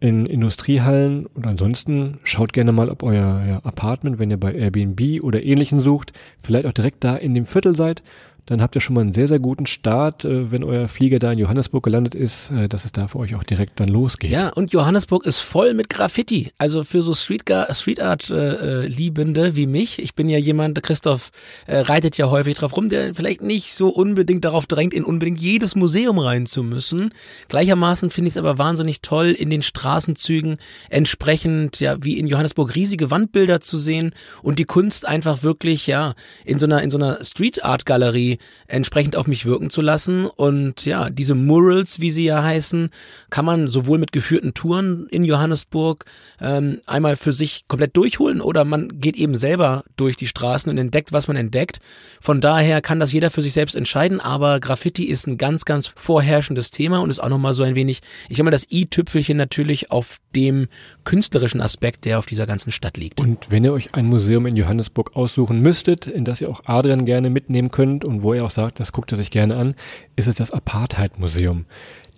in 0.00 0.26
Industriehallen. 0.26 1.26
Und 1.26 1.46
ansonsten 1.46 2.18
schaut 2.24 2.52
gerne 2.52 2.72
mal, 2.72 2.88
ob 2.88 3.02
euer 3.02 3.44
ja, 3.46 3.60
Apartment, 3.62 4.18
wenn 4.18 4.30
ihr 4.30 4.40
bei 4.40 4.54
Airbnb 4.54 5.22
oder 5.22 5.42
ähnlichen 5.42 5.80
sucht, 5.80 6.12
vielleicht 6.40 6.66
auch 6.66 6.72
direkt 6.72 7.04
da 7.04 7.16
in 7.16 7.34
dem 7.34 7.46
Viertel 7.46 7.76
seid 7.76 8.02
dann 8.50 8.60
habt 8.60 8.74
ihr 8.74 8.80
schon 8.80 8.94
mal 8.94 9.02
einen 9.02 9.12
sehr, 9.12 9.28
sehr 9.28 9.38
guten 9.38 9.64
Start, 9.64 10.24
äh, 10.24 10.50
wenn 10.50 10.64
euer 10.64 10.88
Flieger 10.88 11.20
da 11.20 11.30
in 11.30 11.38
Johannesburg 11.38 11.84
gelandet 11.84 12.16
ist, 12.16 12.50
äh, 12.50 12.68
dass 12.68 12.84
es 12.84 12.90
da 12.90 13.06
für 13.06 13.20
euch 13.20 13.36
auch 13.36 13.44
direkt 13.44 13.78
dann 13.78 13.88
losgeht. 13.88 14.32
Ja, 14.32 14.48
und 14.48 14.72
Johannesburg 14.72 15.24
ist 15.24 15.38
voll 15.38 15.72
mit 15.72 15.88
Graffiti. 15.88 16.50
Also 16.58 16.82
für 16.82 17.00
so 17.02 17.14
Street, 17.14 17.44
Street 17.70 18.00
Art 18.00 18.28
äh, 18.28 18.88
wie 18.90 19.66
mich. 19.66 20.00
Ich 20.00 20.16
bin 20.16 20.28
ja 20.28 20.38
jemand, 20.38 20.82
Christoph 20.82 21.30
reitet 21.68 22.16
ja 22.16 22.28
häufig 22.28 22.56
drauf 22.56 22.76
rum, 22.76 22.88
der 22.88 23.14
vielleicht 23.14 23.42
nicht 23.42 23.74
so 23.74 23.88
unbedingt 23.88 24.44
darauf 24.44 24.66
drängt, 24.66 24.94
in 24.94 25.04
unbedingt 25.04 25.40
jedes 25.40 25.76
Museum 25.76 26.18
rein 26.18 26.46
zu 26.46 26.64
müssen. 26.64 27.12
Gleichermaßen 27.48 28.10
finde 28.10 28.28
ich 28.28 28.34
es 28.34 28.38
aber 28.38 28.58
wahnsinnig 28.58 29.00
toll, 29.00 29.28
in 29.28 29.50
den 29.50 29.62
Straßenzügen 29.62 30.56
entsprechend, 30.88 31.78
ja, 31.78 31.96
wie 32.02 32.18
in 32.18 32.26
Johannesburg 32.26 32.74
riesige 32.74 33.10
Wandbilder 33.10 33.60
zu 33.60 33.76
sehen 33.76 34.12
und 34.42 34.58
die 34.58 34.64
Kunst 34.64 35.06
einfach 35.06 35.44
wirklich, 35.44 35.86
ja, 35.86 36.14
in 36.44 36.58
so 36.58 36.66
einer, 36.66 36.82
in 36.82 36.90
so 36.90 36.98
einer 36.98 37.24
Street 37.24 37.64
Art 37.64 37.86
Galerie 37.86 38.39
entsprechend 38.66 39.16
auf 39.16 39.26
mich 39.26 39.46
wirken 39.46 39.70
zu 39.70 39.80
lassen. 39.80 40.26
Und 40.26 40.84
ja, 40.84 41.10
diese 41.10 41.34
Murals, 41.34 42.00
wie 42.00 42.10
sie 42.10 42.24
ja 42.24 42.42
heißen, 42.42 42.90
kann 43.30 43.44
man 43.44 43.68
sowohl 43.68 43.98
mit 43.98 44.12
geführten 44.12 44.54
Touren 44.54 45.06
in 45.10 45.24
Johannesburg 45.24 46.04
ähm, 46.40 46.80
einmal 46.86 47.16
für 47.16 47.32
sich 47.32 47.64
komplett 47.68 47.96
durchholen 47.96 48.40
oder 48.40 48.64
man 48.64 49.00
geht 49.00 49.16
eben 49.16 49.36
selber 49.36 49.84
durch 49.96 50.16
die 50.16 50.26
Straßen 50.26 50.70
und 50.70 50.78
entdeckt, 50.78 51.12
was 51.12 51.28
man 51.28 51.36
entdeckt. 51.36 51.78
Von 52.20 52.40
daher 52.40 52.80
kann 52.80 53.00
das 53.00 53.12
jeder 53.12 53.30
für 53.30 53.42
sich 53.42 53.52
selbst 53.52 53.74
entscheiden, 53.74 54.20
aber 54.20 54.60
Graffiti 54.60 55.04
ist 55.04 55.26
ein 55.26 55.38
ganz, 55.38 55.64
ganz 55.64 55.86
vorherrschendes 55.86 56.70
Thema 56.70 57.00
und 57.00 57.10
ist 57.10 57.20
auch 57.20 57.28
nochmal 57.28 57.54
so 57.54 57.62
ein 57.62 57.74
wenig, 57.74 58.00
ich 58.28 58.36
sag 58.36 58.44
mal, 58.44 58.50
das 58.50 58.66
i-Tüpfelchen 58.70 59.36
natürlich 59.36 59.90
auf 59.90 60.18
dem 60.34 60.68
künstlerischen 61.04 61.60
Aspekt, 61.60 62.04
der 62.04 62.18
auf 62.18 62.26
dieser 62.26 62.46
ganzen 62.46 62.72
Stadt 62.72 62.96
liegt. 62.96 63.20
Und 63.20 63.50
wenn 63.50 63.64
ihr 63.64 63.72
euch 63.72 63.94
ein 63.94 64.06
Museum 64.06 64.46
in 64.46 64.56
Johannesburg 64.56 65.16
aussuchen 65.16 65.60
müsstet, 65.60 66.06
in 66.06 66.24
das 66.24 66.40
ihr 66.40 66.48
auch 66.48 66.62
Adrian 66.64 67.04
gerne 67.04 67.30
mitnehmen 67.30 67.70
könnt 67.70 68.04
und 68.04 68.22
wo 68.22 68.29
er 68.34 68.44
auch 68.44 68.50
sagt, 68.50 68.80
das 68.80 68.92
guckt 68.92 69.12
er 69.12 69.18
sich 69.18 69.30
gerne 69.30 69.56
an, 69.56 69.74
ist 70.16 70.28
es 70.28 70.34
das 70.34 70.52
Apartheid-Museum. 70.52 71.66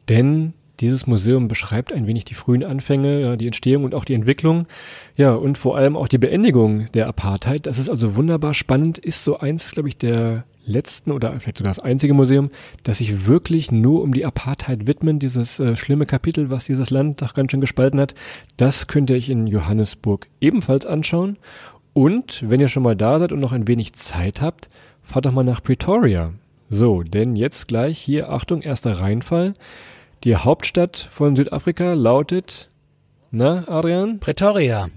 Denn 0.09 0.55
dieses 0.81 1.07
Museum 1.07 1.49
beschreibt 1.49 1.93
ein 1.93 2.07
wenig 2.07 2.25
die 2.25 2.35
frühen 2.35 2.65
Anfänge, 2.65 3.37
die 3.37 3.47
Entstehung 3.47 3.85
und 3.85 3.95
auch 3.95 4.05
die 4.05 4.15
Entwicklung. 4.15 4.67
Ja, 5.17 5.33
und 5.33 5.59
vor 5.59 5.77
allem 5.77 5.97
auch 5.97 6.09
die 6.09 6.19
Beendigung 6.19 6.91
der 6.93 7.07
Apartheid. 7.07 7.67
Das 7.67 7.79
ist 7.79 7.89
also 7.89 8.17
wunderbar 8.17 8.53
spannend, 8.53 8.99
ist 8.99 9.23
so 9.23 9.39
eins, 9.39 9.71
glaube 9.71 9.89
ich, 9.89 9.97
der 9.97 10.45
letzten 10.65 11.13
oder 11.13 11.39
vielleicht 11.39 11.59
sogar 11.59 11.75
das 11.75 11.83
einzige 11.83 12.15
Museum, 12.15 12.51
das 12.83 12.99
sich 12.99 13.27
wirklich 13.27 13.73
nur 13.73 14.03
um 14.03 14.15
die 14.15 14.25
Apartheid 14.25 14.87
widmen, 14.87 15.19
dieses 15.19 15.61
äh, 15.61 15.77
schlimme 15.77 16.07
Kapitel, 16.07 16.51
was 16.51 16.65
dieses 16.65 16.91
Land 16.91 17.23
doch 17.23 17.35
ganz 17.35 17.51
schön 17.51 17.61
gespalten 17.61 18.01
hat. 18.01 18.15
Das 18.57 18.87
könnt 18.87 19.11
ihr 19.11 19.17
euch 19.17 19.29
in 19.29 19.47
Johannesburg 19.47 20.29
ebenfalls 20.41 20.87
anschauen. 20.87 21.37
Und 21.95 22.43
wenn 22.49 22.61
ihr 22.61 22.69
schon 22.69 22.83
mal 22.83 22.97
da 22.97 23.19
seid 23.19 23.33
und 23.33 23.41
noch 23.41 23.53
ein 23.53 23.69
wenig 23.69 23.95
Zeit 23.95 24.41
habt, 24.41 24.71
fahrt 25.13 25.27
doch 25.27 25.33
mal 25.33 25.45
nach 25.45 25.63
Pretoria. 25.63 26.33
So, 26.71 27.03
denn 27.03 27.37
jetzt 27.37 27.69
gleich 27.69 27.99
hier, 27.99 28.31
Achtung, 28.31 28.63
erster 28.63 28.99
Reinfall. 28.99 29.53
Die 30.25 30.37
Hauptstadt 30.37 30.97
von 31.13 31.37
Südafrika 31.37 31.93
lautet, 31.93 32.71
na, 33.31 33.69
Adrian? 33.69 34.21
Pretoria. 34.21 34.89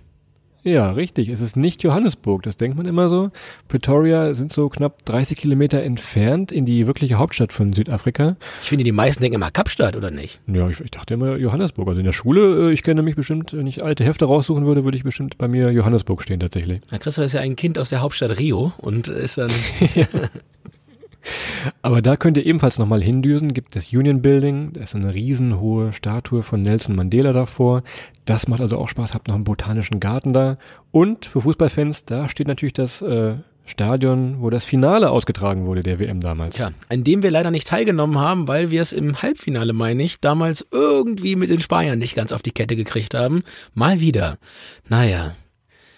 Ja, 0.66 0.90
richtig. 0.90 1.30
Es 1.30 1.42
ist 1.42 1.56
nicht 1.56 1.84
Johannesburg, 1.84 2.42
das 2.42 2.58
denkt 2.58 2.76
man 2.76 2.88
immer 2.88 3.08
so. 3.08 3.30
Pretoria 3.68 4.34
sind 4.34 4.52
so 4.52 4.68
knapp 4.68 5.06
30 5.06 5.38
Kilometer 5.38 5.84
entfernt 5.84 6.52
in 6.52 6.66
die 6.66 6.88
wirkliche 6.88 7.20
Hauptstadt 7.20 7.54
von 7.54 7.72
Südafrika. 7.72 8.36
Ich 8.64 8.70
finde, 8.70 8.84
die 8.84 8.92
meisten 8.92 9.22
denken 9.22 9.36
immer 9.36 9.52
Kapstadt, 9.52 9.96
oder 9.96 10.10
nicht? 10.10 10.42
Ja, 10.48 10.68
ich, 10.68 10.80
ich 10.82 10.90
dachte 10.90 11.14
immer 11.14 11.38
Johannesburg. 11.38 11.90
Also 11.90 12.00
in 12.00 12.06
der 12.06 12.14
Schule, 12.14 12.70
äh, 12.70 12.74
ich 12.74 12.82
kenne 12.82 13.04
mich 13.04 13.16
bestimmt, 13.16 13.54
wenn 13.54 13.68
ich 13.68 13.84
alte 13.84 14.04
Hefte 14.04 14.26
raussuchen 14.26 14.66
würde, 14.66 14.84
würde 14.84 14.98
ich 14.98 15.04
bestimmt 15.04 15.38
bei 15.38 15.48
mir 15.48 15.70
Johannesburg 15.70 16.24
stehen 16.24 16.40
tatsächlich. 16.40 16.82
Na, 16.90 16.98
Christoph 16.98 17.26
ist 17.26 17.34
ja 17.34 17.42
ein 17.42 17.56
Kind 17.56 17.78
aus 17.78 17.92
der 17.92 18.02
Hauptstadt 18.02 18.40
Rio 18.40 18.74
und 18.80 19.08
ist 19.08 19.38
dann... 19.38 19.52
Aber 21.82 22.02
da 22.02 22.16
könnt 22.16 22.38
ihr 22.38 22.46
ebenfalls 22.46 22.78
nochmal 22.78 23.02
hindüsen. 23.02 23.54
Gibt 23.54 23.76
das 23.76 23.92
Union 23.92 24.22
Building, 24.22 24.74
da 24.74 24.82
ist 24.82 24.96
eine 24.96 25.14
riesenhohe 25.14 25.94
Statue 25.94 26.44
von 26.44 26.62
Nelson 26.62 26.96
Mandela 26.96 27.34
davor. 27.34 27.84
Das 28.26 28.48
macht 28.48 28.62
also 28.62 28.78
auch 28.78 28.90
Spaß. 28.90 29.14
Habt 29.14 29.28
noch 29.28 29.36
einen 29.36 29.44
botanischen 29.44 30.00
Garten 30.00 30.34
da. 30.34 30.58
Und 30.92 31.26
für 31.26 31.42
Fußballfans, 31.42 32.06
da 32.06 32.30
steht 32.30 32.48
natürlich 32.48 32.74
das 32.74 33.02
äh, 33.02 33.36
Stadion, 33.66 34.42
wo 34.42 34.50
das 34.50 34.64
Finale 34.64 35.10
ausgetragen 35.10 35.66
wurde, 35.66 35.82
der 35.82 36.00
WM 36.00 36.20
damals. 36.20 36.58
Ja, 36.58 36.72
an 36.90 37.04
dem 37.04 37.24
wir 37.24 37.32
leider 37.32 37.52
nicht 37.52 37.68
teilgenommen 37.68 38.20
haben, 38.20 38.48
weil 38.48 38.70
wir 38.70 38.82
es 38.82 38.94
im 38.94 39.22
Halbfinale, 39.22 39.74
meine 39.74 40.04
ich, 40.04 40.20
damals 40.20 40.66
irgendwie 40.72 41.36
mit 41.36 41.50
den 41.50 41.60
Spaniern 41.60 41.98
nicht 41.98 42.16
ganz 42.16 42.32
auf 42.32 42.44
die 42.44 42.52
Kette 42.52 42.76
gekriegt 42.76 43.16
haben. 43.16 43.44
Mal 43.74 44.00
wieder. 44.00 44.38
Naja, 44.88 45.36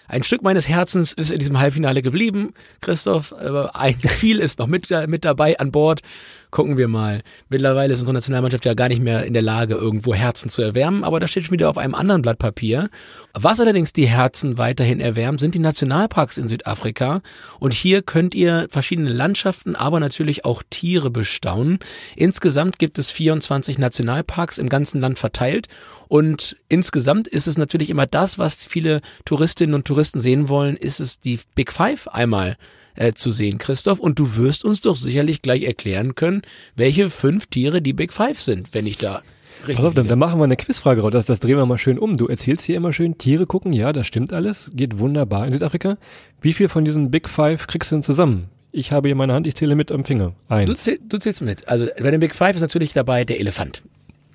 ein 0.08 0.24
Stück 0.24 0.42
meines 0.42 0.68
Herzens 0.68 1.12
ist 1.12 1.30
in 1.30 1.38
diesem 1.38 1.58
Halbfinale 1.58 2.02
geblieben, 2.02 2.54
Christoph. 2.80 3.34
Ein 3.34 3.94
viel 4.00 4.38
ist 4.38 4.58
noch 4.58 4.66
mit, 4.66 4.88
mit 5.06 5.24
dabei 5.24 5.58
an 5.58 5.70
Bord. 5.70 6.00
Gucken 6.50 6.78
wir 6.78 6.88
mal. 6.88 7.20
Mittlerweile 7.50 7.92
ist 7.92 8.00
unsere 8.00 8.14
Nationalmannschaft 8.14 8.64
ja 8.64 8.72
gar 8.72 8.88
nicht 8.88 9.02
mehr 9.02 9.24
in 9.24 9.34
der 9.34 9.42
Lage, 9.42 9.74
irgendwo 9.74 10.14
Herzen 10.14 10.48
zu 10.48 10.62
erwärmen, 10.62 11.04
aber 11.04 11.20
da 11.20 11.26
steht 11.26 11.44
schon 11.44 11.52
wieder 11.52 11.68
auf 11.68 11.76
einem 11.76 11.94
anderen 11.94 12.22
Blatt 12.22 12.38
Papier. 12.38 12.88
Was 13.34 13.60
allerdings 13.60 13.92
die 13.92 14.06
Herzen 14.06 14.56
weiterhin 14.56 15.00
erwärmt, 15.00 15.40
sind 15.40 15.54
die 15.54 15.58
Nationalparks 15.58 16.38
in 16.38 16.48
Südafrika. 16.48 17.20
Und 17.60 17.74
hier 17.74 18.00
könnt 18.00 18.34
ihr 18.34 18.66
verschiedene 18.70 19.12
Landschaften, 19.12 19.76
aber 19.76 20.00
natürlich 20.00 20.46
auch 20.46 20.62
Tiere 20.70 21.10
bestaunen. 21.10 21.80
Insgesamt 22.16 22.78
gibt 22.78 22.98
es 22.98 23.10
24 23.10 23.78
Nationalparks 23.78 24.56
im 24.56 24.70
ganzen 24.70 25.00
Land 25.00 25.18
verteilt 25.18 25.68
Und 26.08 26.56
insgesamt 26.70 27.28
ist 27.28 27.46
es 27.46 27.58
natürlich 27.58 27.90
immer 27.90 28.06
das, 28.06 28.38
was 28.38 28.64
viele 28.64 29.02
Touristinnen 29.26 29.74
und 29.74 29.86
Touristen 29.86 30.18
sehen 30.18 30.48
wollen, 30.48 30.76
ist 30.76 31.00
es 31.00 31.20
die 31.20 31.38
Big 31.54 31.72
Five 31.72 32.08
einmal 32.08 32.56
äh, 32.98 33.14
zu 33.14 33.30
sehen, 33.30 33.58
Christoph. 33.58 33.98
Und 34.00 34.18
du 34.18 34.36
wirst 34.36 34.64
uns 34.64 34.80
doch 34.82 34.96
sicherlich 34.96 35.42
gleich 35.42 35.62
erklären 35.62 36.14
können, 36.14 36.42
welche 36.76 37.08
fünf 37.10 37.46
Tiere 37.46 37.80
die 37.82 37.92
Big 37.92 38.12
Five 38.12 38.40
sind, 38.40 38.74
wenn 38.74 38.86
ich 38.86 38.98
da 38.98 39.22
richtig. 39.60 39.76
Pass 39.76 39.84
auf, 39.86 39.94
dann, 39.94 40.06
dann 40.08 40.18
machen 40.18 40.38
wir 40.38 40.44
eine 40.44 40.56
Quizfrage 40.56 41.00
raus. 41.02 41.12
Das, 41.12 41.26
das 41.26 41.40
drehen 41.40 41.56
wir 41.56 41.66
mal 41.66 41.78
schön 41.78 41.98
um. 41.98 42.16
Du 42.16 42.26
erzählst 42.26 42.64
hier 42.64 42.76
immer 42.76 42.92
schön, 42.92 43.16
Tiere 43.18 43.46
gucken, 43.46 43.72
ja, 43.72 43.92
das 43.92 44.06
stimmt 44.06 44.32
alles. 44.32 44.70
Geht 44.74 44.98
wunderbar 44.98 45.46
in 45.46 45.52
Südafrika. 45.52 45.96
Wie 46.40 46.52
viel 46.52 46.68
von 46.68 46.84
diesen 46.84 47.10
Big 47.10 47.28
Five 47.28 47.66
kriegst 47.66 47.90
du 47.92 47.96
denn 47.96 48.02
zusammen? 48.02 48.48
Ich 48.70 48.92
habe 48.92 49.08
hier 49.08 49.16
meine 49.16 49.32
Hand, 49.32 49.46
ich 49.46 49.54
zähle 49.56 49.74
mit 49.74 49.90
am 49.90 50.04
Finger. 50.04 50.34
Du, 50.48 50.54
Eins. 50.54 50.82
zähl, 50.84 50.98
du 51.08 51.18
zählst 51.18 51.40
mit. 51.40 51.66
Also 51.68 51.86
bei 52.00 52.10
den 52.10 52.20
Big 52.20 52.34
Five 52.34 52.54
ist 52.56 52.62
natürlich 52.62 52.92
dabei 52.92 53.24
der 53.24 53.40
Elefant. 53.40 53.82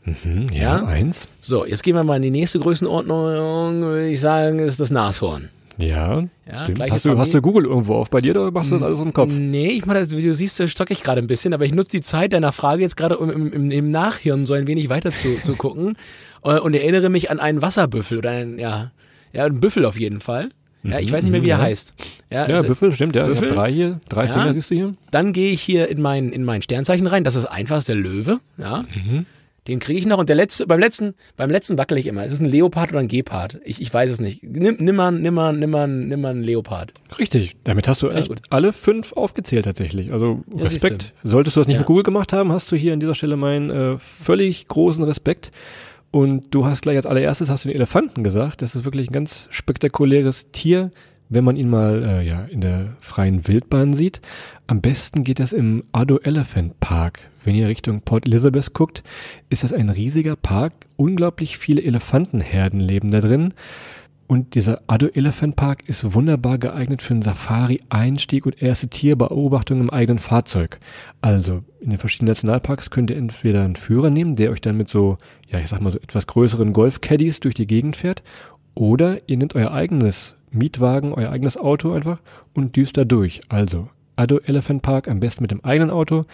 Mhm, 0.06 0.48
ja, 0.52 0.80
Ja? 0.80 0.86
eins. 0.86 1.28
So, 1.40 1.66
jetzt 1.66 1.84
gehen 1.84 1.96
wir 1.96 2.04
mal 2.04 2.18
in 2.18 2.24
die 2.24 2.32
nächste 2.32 2.60
Größenordnung, 2.60 3.82
würde 3.82 4.10
ich 4.10 4.20
sagen, 4.20 4.60
ist 4.60 4.80
das 4.80 4.92
Nashorn. 4.92 5.50
Ja, 5.78 6.22
Ja, 6.46 6.64
stimmt. 6.64 6.80
Hast 6.92 7.04
du, 7.06 7.18
hast 7.18 7.34
du 7.34 7.42
Google 7.42 7.66
irgendwo 7.66 7.96
auf 7.96 8.10
bei 8.10 8.20
dir 8.22 8.32
oder 8.40 8.52
machst 8.52 8.70
du 8.72 8.76
das 8.76 8.84
alles 8.84 9.00
im 9.00 9.12
Kopf? 9.14 9.32
Nee, 9.32 9.70
ich 9.70 9.86
mache 9.86 10.00
das, 10.00 10.16
wie 10.16 10.22
du 10.22 10.34
siehst, 10.34 10.68
stocke 10.70 10.94
ich 10.94 11.02
gerade 11.04 11.20
ein 11.22 11.28
bisschen, 11.28 11.54
aber 11.54 11.66
ich 11.66 11.74
nutze 11.74 11.90
die 11.92 12.02
Zeit 12.02 12.34
deiner 12.34 12.52
Frage 12.52 12.84
jetzt 12.84 12.96
gerade, 12.96 13.18
um 13.18 13.30
im, 13.32 13.52
im, 13.52 13.72
im 13.72 13.90
Nachhirn 13.90 14.46
so 14.46 14.54
ein 14.54 14.68
wenig 14.68 14.90
weiter 14.90 15.12
zu, 15.12 15.42
zu 15.42 15.56
gucken 15.56 15.98
äh, 16.44 16.60
und 16.60 16.74
erinnere 16.76 17.10
mich 17.10 17.32
an 17.32 17.40
einen 17.40 17.62
Wasserbüffel 17.62 18.20
oder 18.20 18.32
einen, 18.32 18.60
ja, 18.60 18.92
ja, 19.34 19.46
einen 19.46 19.60
Büffel 19.60 19.86
auf 19.86 20.00
jeden 20.00 20.22
Fall. 20.22 20.50
Ja, 20.86 21.00
ich 21.00 21.14
weiß 21.14 21.24
nicht 21.24 21.32
mehr, 21.32 21.42
wie 21.44 21.50
er 21.50 21.58
Mhm, 21.58 21.62
ja. 21.64 21.68
heißt. 21.70 21.94
Ja, 22.30 22.48
Ja, 22.50 22.56
also, 22.58 22.68
Büffel, 22.68 22.92
stimmt, 22.92 23.16
ja. 23.16 23.26
Büffel? 23.26 23.50
drei 23.50 23.72
hier, 23.72 24.02
drei 24.10 24.26
Ja. 24.26 24.34
Finger 24.34 24.54
siehst 24.54 24.70
du 24.70 24.76
hier. 24.76 24.94
Dann 25.12 25.32
gehe 25.32 25.52
ich 25.54 25.62
hier 25.62 25.88
in 25.90 26.02
mein, 26.02 26.30
in 26.30 26.44
mein 26.44 26.62
Sternzeichen 26.62 27.08
rein. 27.08 27.24
Das 27.24 27.36
ist 27.36 27.46
einfach 27.46 27.78
ist 27.78 27.88
der 27.88 27.96
Löwe. 27.96 28.42
Ja. 28.58 28.84
Mhm. 28.94 29.26
Den 29.68 29.80
kriege 29.80 29.98
ich 29.98 30.06
noch. 30.06 30.18
Und 30.18 30.28
der 30.28 30.36
letzte, 30.36 30.68
beim 30.68 30.80
letzten, 30.80 31.14
beim 31.38 31.50
letzten 31.50 31.78
wackel 31.78 31.98
ich 31.98 32.08
immer. 32.08 32.26
Ist 32.26 32.34
es 32.34 32.40
ein 32.42 32.46
Leopard 32.50 32.90
oder 32.90 33.00
ein 33.00 33.08
Gepard? 33.08 33.60
Ich, 33.64 33.82
ich 33.82 33.94
weiß 33.94 34.12
es 34.12 34.20
nicht. 34.20 34.44
Nimm, 34.44 34.76
nimm 34.80 34.96
mal, 34.96 35.12
nimm 35.12 35.34
mal, 35.34 35.54
nimm 35.54 35.70
mal, 35.70 35.88
nimm 35.88 36.20
mal 36.22 36.32
einen 36.32 36.44
Leopard. 36.44 36.94
Richtig, 37.18 37.56
damit 37.64 37.88
hast 37.88 38.02
du 38.04 38.08
Ja, 38.08 38.16
echt 38.16 38.28
gut. 38.30 38.42
alle 38.50 38.74
fünf 38.74 39.14
aufgezählt 39.14 39.66
tatsächlich. 39.66 40.12
Also 40.12 40.44
Ja, 40.54 40.66
Respekt. 40.66 41.14
Solltest 41.24 41.56
du 41.56 41.62
das 41.62 41.68
nicht 41.68 41.76
Ja. 41.76 41.80
mit 41.82 41.88
Google 41.88 42.04
gemacht 42.04 42.34
haben, 42.34 42.52
hast 42.52 42.72
du 42.72 42.76
hier 42.76 42.92
an 42.94 43.00
dieser 43.00 43.16
Stelle 43.16 43.38
meinen 43.38 43.70
äh, 43.70 43.98
völlig 43.98 44.68
großen 44.68 45.04
Respekt. 45.04 45.52
Und 46.12 46.54
du 46.54 46.66
hast 46.66 46.82
gleich 46.84 46.98
als 46.98 47.06
allererstes 47.06 47.50
hast 47.50 47.64
du 47.66 47.70
den 47.70 47.76
Elefanten 47.76 48.24
gesagt. 48.24 48.62
Das 48.62 48.76
ist 48.76 48.84
wirklich 48.86 49.10
ein 49.10 49.14
ganz 49.14 49.48
spektakuläres 49.50 50.52
Tier, 50.52 50.92
wenn 51.30 51.44
man 51.44 51.56
ihn 51.56 51.70
mal 51.70 52.04
äh, 52.04 52.28
ja 52.28 52.44
in 52.46 52.62
der 52.62 52.96
freien 53.00 53.48
Wildbahn 53.48 53.94
sieht. 53.96 54.22
Am 54.68 54.82
besten 54.82 55.24
geht 55.24 55.40
das 55.40 55.54
im 55.54 55.84
Addo 55.92 56.20
Elephant 56.20 56.80
Park. 56.80 57.20
Wenn 57.44 57.56
ihr 57.56 57.68
Richtung 57.68 58.02
Port 58.02 58.28
Elizabeth 58.28 58.74
guckt, 58.74 59.04
ist 59.50 59.64
das 59.64 59.74
ein 59.74 59.90
riesiger 59.90 60.36
Park. 60.36 60.74
Unglaublich 60.96 61.58
viele 61.58 61.82
Elefantenherden 61.82 62.80
leben 62.80 63.12
da 63.12 63.22
drin. 63.22 63.54
Und 64.26 64.56
dieser 64.56 64.82
Addo 64.88 65.08
Elephant 65.08 65.56
Park 65.56 65.88
ist 65.88 66.14
wunderbar 66.14 66.58
geeignet 66.58 67.02
für 67.02 67.14
einen 67.14 67.22
Safari-Einstieg 67.22 68.46
und 68.46 68.62
erste 68.62 68.88
Tierbeobachtung 68.88 69.82
im 69.82 69.90
eigenen 69.90 70.18
Fahrzeug. 70.18 70.80
Also 71.22 71.64
in 71.82 71.90
den 71.90 72.00
verschiedenen 72.00 72.30
Nationalparks 72.30 72.90
könnt 72.90 73.10
ihr 73.10 73.18
entweder 73.18 73.64
einen 73.64 73.76
Führer 73.76 74.10
nehmen, 74.10 74.36
der 74.36 74.52
euch 74.52 74.62
dann 74.62 74.78
mit 74.78 74.90
so, 74.90 75.18
ja 75.50 75.60
ich 75.60 75.68
sag 75.68 75.82
mal 75.82 75.92
so 75.92 76.00
etwas 76.00 76.26
größeren 76.26 76.74
Golf-Caddies 76.74 77.42
durch 77.42 77.54
die 77.54 77.68
Gegend 77.68 77.98
fährt, 77.98 78.24
oder 78.76 79.20
ihr 79.28 79.38
nehmt 79.38 79.56
euer 79.56 79.72
eigenes 79.72 80.36
Mietwagen, 80.50 81.14
euer 81.14 81.30
eigenes 81.30 81.58
Auto 81.58 81.92
einfach 81.92 82.20
und 82.54 82.76
düst 82.76 82.98
da 82.98 83.04
durch. 83.04 83.42
Also 83.50 83.90
Addo 84.16 84.40
Elephant 84.40 84.82
Park 84.82 85.08
am 85.08 85.20
besten 85.20 85.44
mit 85.44 85.52
dem 85.52 85.64
eigenen 85.64 85.92
Auto, 85.92 86.26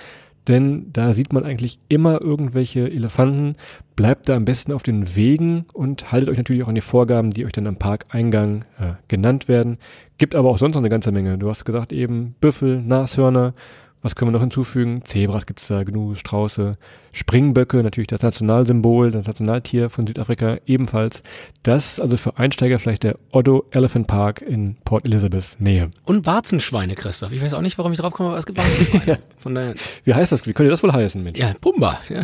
denn 0.49 0.91
da 0.91 1.13
sieht 1.13 1.31
man 1.31 1.45
eigentlich 1.45 1.79
immer 1.87 2.21
irgendwelche 2.21 2.91
Elefanten. 2.91 3.55
Bleibt 3.95 4.27
da 4.27 4.35
am 4.35 4.45
besten 4.45 4.73
auf 4.73 4.83
den 4.83 5.15
Wegen 5.15 5.65
und 5.73 6.11
haltet 6.11 6.29
euch 6.29 6.37
natürlich 6.37 6.63
auch 6.63 6.67
an 6.67 6.75
die 6.75 6.81
Vorgaben, 6.81 7.29
die 7.29 7.45
euch 7.45 7.51
dann 7.51 7.67
am 7.67 7.77
Parkeingang 7.77 8.65
äh, 8.79 8.93
genannt 9.07 9.47
werden. 9.47 9.77
Gibt 10.17 10.35
aber 10.35 10.49
auch 10.49 10.57
sonst 10.57 10.73
noch 10.73 10.81
eine 10.81 10.89
ganze 10.89 11.11
Menge. 11.11 11.37
Du 11.37 11.49
hast 11.49 11.63
gesagt 11.63 11.93
eben 11.93 12.35
Büffel, 12.41 12.81
Nashörner. 12.81 13.53
Was 14.01 14.15
können 14.15 14.29
wir 14.29 14.33
noch 14.33 14.41
hinzufügen? 14.41 15.03
Zebras 15.03 15.45
gibt's 15.45 15.67
da, 15.67 15.83
Gnu, 15.83 16.15
Strauße, 16.15 16.73
Springböcke, 17.11 17.83
natürlich 17.83 18.07
das 18.07 18.21
Nationalsymbol, 18.21 19.11
das 19.11 19.27
Nationaltier 19.27 19.89
von 19.89 20.07
Südafrika 20.07 20.57
ebenfalls. 20.65 21.21
Das 21.63 21.99
also 21.99 22.15
für 22.15 22.37
Einsteiger 22.37 22.79
vielleicht 22.79 23.03
der 23.03 23.17
Oddo 23.31 23.65
Elephant 23.71 24.07
Park 24.07 24.41
in 24.41 24.77
Port 24.85 25.05
Elizabeth 25.05 25.59
Nähe. 25.59 25.91
Und 26.05 26.25
Warzenschweine, 26.25 26.95
Christoph. 26.95 27.33
Ich 27.33 27.41
weiß 27.41 27.53
auch 27.53 27.61
nicht, 27.61 27.77
warum 27.77 27.91
ich 27.91 27.99
drauf 27.99 28.13
komme, 28.13 28.29
aber 28.29 28.37
es 28.37 28.45
gibt 28.45 28.57
Warzenschweine. 28.57 29.19
Von 29.37 29.55
daher, 29.55 29.75
Wie 30.05 30.13
heißt 30.13 30.31
das? 30.31 30.45
Wie 30.45 30.53
könnte 30.53 30.69
das 30.69 30.81
wohl 30.81 30.93
heißen, 30.93 31.21
Mensch? 31.21 31.37
ja, 31.37 31.53
Pumba. 31.59 31.99
Ja, 32.07 32.23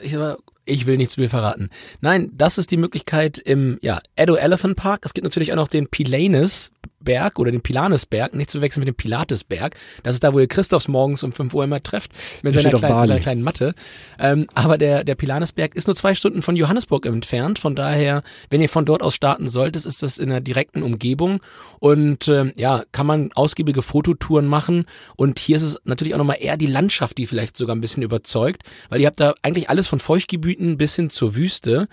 ich, 0.00 0.16
ich 0.64 0.86
will 0.86 0.96
nichts 0.96 1.18
mehr 1.18 1.28
verraten. 1.28 1.68
Nein, 2.00 2.30
das 2.32 2.56
ist 2.56 2.70
die 2.70 2.76
Möglichkeit 2.78 3.38
im 3.38 3.78
ja, 3.82 4.00
Edo 4.16 4.36
Elephant 4.36 4.76
Park. 4.76 5.02
Es 5.04 5.12
gibt 5.12 5.24
natürlich 5.24 5.52
auch 5.52 5.56
noch 5.56 5.68
den 5.68 5.88
Pilanes 5.88 6.70
Berg 7.00 7.38
oder 7.38 7.50
den 7.50 7.60
Pilanesberg, 7.60 8.34
nicht 8.34 8.50
zu 8.50 8.58
verwechseln 8.58 8.80
mit 8.80 8.88
dem 8.88 8.94
Pilatesberg. 8.94 9.76
Das 10.02 10.14
ist 10.14 10.24
da, 10.24 10.32
wo 10.32 10.38
ihr 10.38 10.46
Christophs 10.46 10.88
morgens 10.88 11.22
um 11.22 11.32
5 11.32 11.52
Uhr 11.54 11.64
immer 11.64 11.82
trefft, 11.82 12.12
mit 12.42 12.54
seiner 12.54 12.70
kleinen, 12.70 13.06
seiner 13.06 13.20
kleinen 13.20 13.42
Matte. 13.42 13.74
Ähm, 14.18 14.46
aber 14.54 14.78
der, 14.78 15.04
der 15.04 15.14
Pilanesberg 15.14 15.74
ist 15.74 15.86
nur 15.86 15.96
zwei 15.96 16.14
Stunden 16.14 16.42
von 16.42 16.56
Johannesburg 16.56 17.06
entfernt. 17.06 17.58
Von 17.58 17.74
daher, 17.74 18.22
wenn 18.50 18.60
ihr 18.60 18.68
von 18.68 18.84
dort 18.84 19.02
aus 19.02 19.14
starten 19.14 19.48
solltet, 19.48 19.86
ist 19.86 20.02
das 20.02 20.18
in 20.18 20.28
der 20.28 20.40
direkten 20.40 20.82
Umgebung. 20.82 21.40
Und 21.78 22.28
ähm, 22.28 22.52
ja, 22.56 22.84
kann 22.92 23.06
man 23.06 23.30
ausgiebige 23.34 23.82
Fototouren 23.82 24.46
machen. 24.46 24.84
Und 25.16 25.38
hier 25.38 25.56
ist 25.56 25.62
es 25.62 25.80
natürlich 25.84 26.14
auch 26.14 26.18
nochmal 26.18 26.38
eher 26.40 26.56
die 26.56 26.66
Landschaft, 26.66 27.18
die 27.18 27.26
vielleicht 27.26 27.56
sogar 27.56 27.74
ein 27.74 27.80
bisschen 27.80 28.02
überzeugt, 28.02 28.62
weil 28.88 29.00
ihr 29.00 29.06
habt 29.06 29.20
da 29.20 29.34
eigentlich 29.42 29.70
alles 29.70 29.88
von 29.88 29.98
Feuchtgebieten 29.98 30.76
bis 30.76 30.96
hin 30.96 31.10
zur 31.10 31.34
Wüste. 31.34 31.88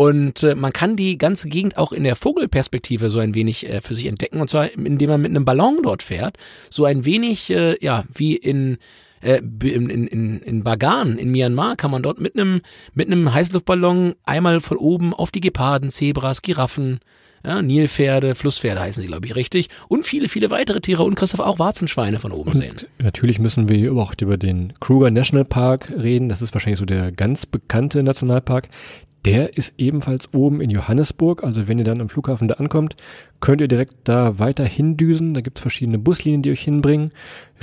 Und 0.00 0.44
äh, 0.44 0.54
man 0.54 0.72
kann 0.72 0.96
die 0.96 1.18
ganze 1.18 1.50
Gegend 1.50 1.76
auch 1.76 1.92
in 1.92 2.04
der 2.04 2.16
Vogelperspektive 2.16 3.10
so 3.10 3.18
ein 3.18 3.34
wenig 3.34 3.68
äh, 3.68 3.82
für 3.82 3.92
sich 3.92 4.06
entdecken. 4.06 4.40
Und 4.40 4.48
zwar, 4.48 4.72
indem 4.72 5.10
man 5.10 5.20
mit 5.20 5.28
einem 5.28 5.44
Ballon 5.44 5.80
dort 5.82 6.02
fährt. 6.02 6.38
So 6.70 6.86
ein 6.86 7.04
wenig, 7.04 7.50
äh, 7.50 7.76
ja, 7.84 8.04
wie 8.14 8.34
in 8.34 8.78
äh, 9.20 9.42
in, 9.62 9.90
in, 9.90 10.40
in, 10.40 10.64
Bagan 10.64 11.18
in 11.18 11.30
Myanmar 11.30 11.76
kann 11.76 11.90
man 11.90 12.02
dort 12.02 12.18
mit 12.18 12.34
einem 12.34 12.62
mit 12.94 13.08
einem 13.08 13.34
Heißluftballon 13.34 14.14
einmal 14.24 14.62
von 14.62 14.78
oben 14.78 15.12
auf 15.12 15.32
die 15.32 15.42
Geparden, 15.42 15.90
Zebras, 15.90 16.40
Giraffen, 16.40 17.00
ja, 17.44 17.60
Nilpferde, 17.60 18.34
Flusspferde 18.34 18.80
heißen 18.80 19.02
sie, 19.02 19.06
glaube 19.06 19.26
ich, 19.26 19.36
richtig. 19.36 19.68
Und 19.88 20.06
viele, 20.06 20.30
viele 20.30 20.48
weitere 20.48 20.80
Tiere 20.80 21.02
und 21.02 21.14
Christoph 21.14 21.40
auch 21.40 21.58
Warzenschweine 21.58 22.20
von 22.20 22.32
oben 22.32 22.54
sehen. 22.54 22.70
Und 22.70 23.04
natürlich 23.04 23.38
müssen 23.38 23.68
wir 23.68 23.76
hier 23.76 23.92
auch 23.92 24.14
über 24.18 24.38
den 24.38 24.72
Kruger 24.80 25.10
National 25.10 25.44
Park 25.44 25.90
reden. 25.90 26.30
Das 26.30 26.40
ist 26.40 26.54
wahrscheinlich 26.54 26.78
so 26.78 26.86
der 26.86 27.12
ganz 27.12 27.44
bekannte 27.44 28.02
Nationalpark. 28.02 28.68
Der 29.26 29.56
ist 29.58 29.74
ebenfalls 29.76 30.32
oben 30.32 30.62
in 30.62 30.70
Johannesburg. 30.70 31.44
Also 31.44 31.68
wenn 31.68 31.78
ihr 31.78 31.84
dann 31.84 32.00
am 32.00 32.08
Flughafen 32.08 32.48
da 32.48 32.54
ankommt, 32.54 32.96
könnt 33.40 33.60
ihr 33.60 33.68
direkt 33.68 33.94
da 34.04 34.38
weiter 34.38 34.64
hindüsen. 34.64 35.34
Da 35.34 35.42
gibt's 35.42 35.60
verschiedene 35.60 35.98
Buslinien, 35.98 36.42
die 36.42 36.50
euch 36.50 36.62
hinbringen. 36.62 37.10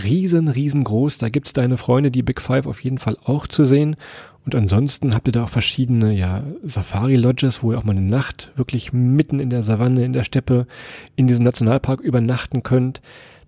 Riesen, 0.03 0.49
riesengroß. 0.49 1.17
Da 1.17 1.29
gibt's 1.29 1.53
deine 1.53 1.77
Freunde, 1.77 2.11
die 2.11 2.21
Big 2.21 2.41
Five, 2.41 2.67
auf 2.67 2.81
jeden 2.81 2.99
Fall 2.99 3.17
auch 3.23 3.47
zu 3.47 3.65
sehen. 3.65 3.95
Und 4.45 4.53
ansonsten 4.53 5.15
habt 5.15 5.27
ihr 5.27 5.33
da 5.33 5.45
auch 5.45 5.49
verschiedene 5.49 6.13
ja, 6.13 6.43
Safari-Lodges, 6.63 7.63
wo 7.63 7.71
ihr 7.71 7.79
auch 7.79 7.83
mal 7.83 7.97
eine 7.97 8.01
Nacht 8.01 8.51
wirklich 8.55 8.93
mitten 8.93 9.39
in 9.39 9.49
der 9.49 9.63
Savanne, 9.63 10.05
in 10.05 10.13
der 10.13 10.23
Steppe, 10.23 10.67
in 11.15 11.27
diesem 11.27 11.43
Nationalpark 11.43 12.01
übernachten 12.01 12.63
könnt. 12.63 13.01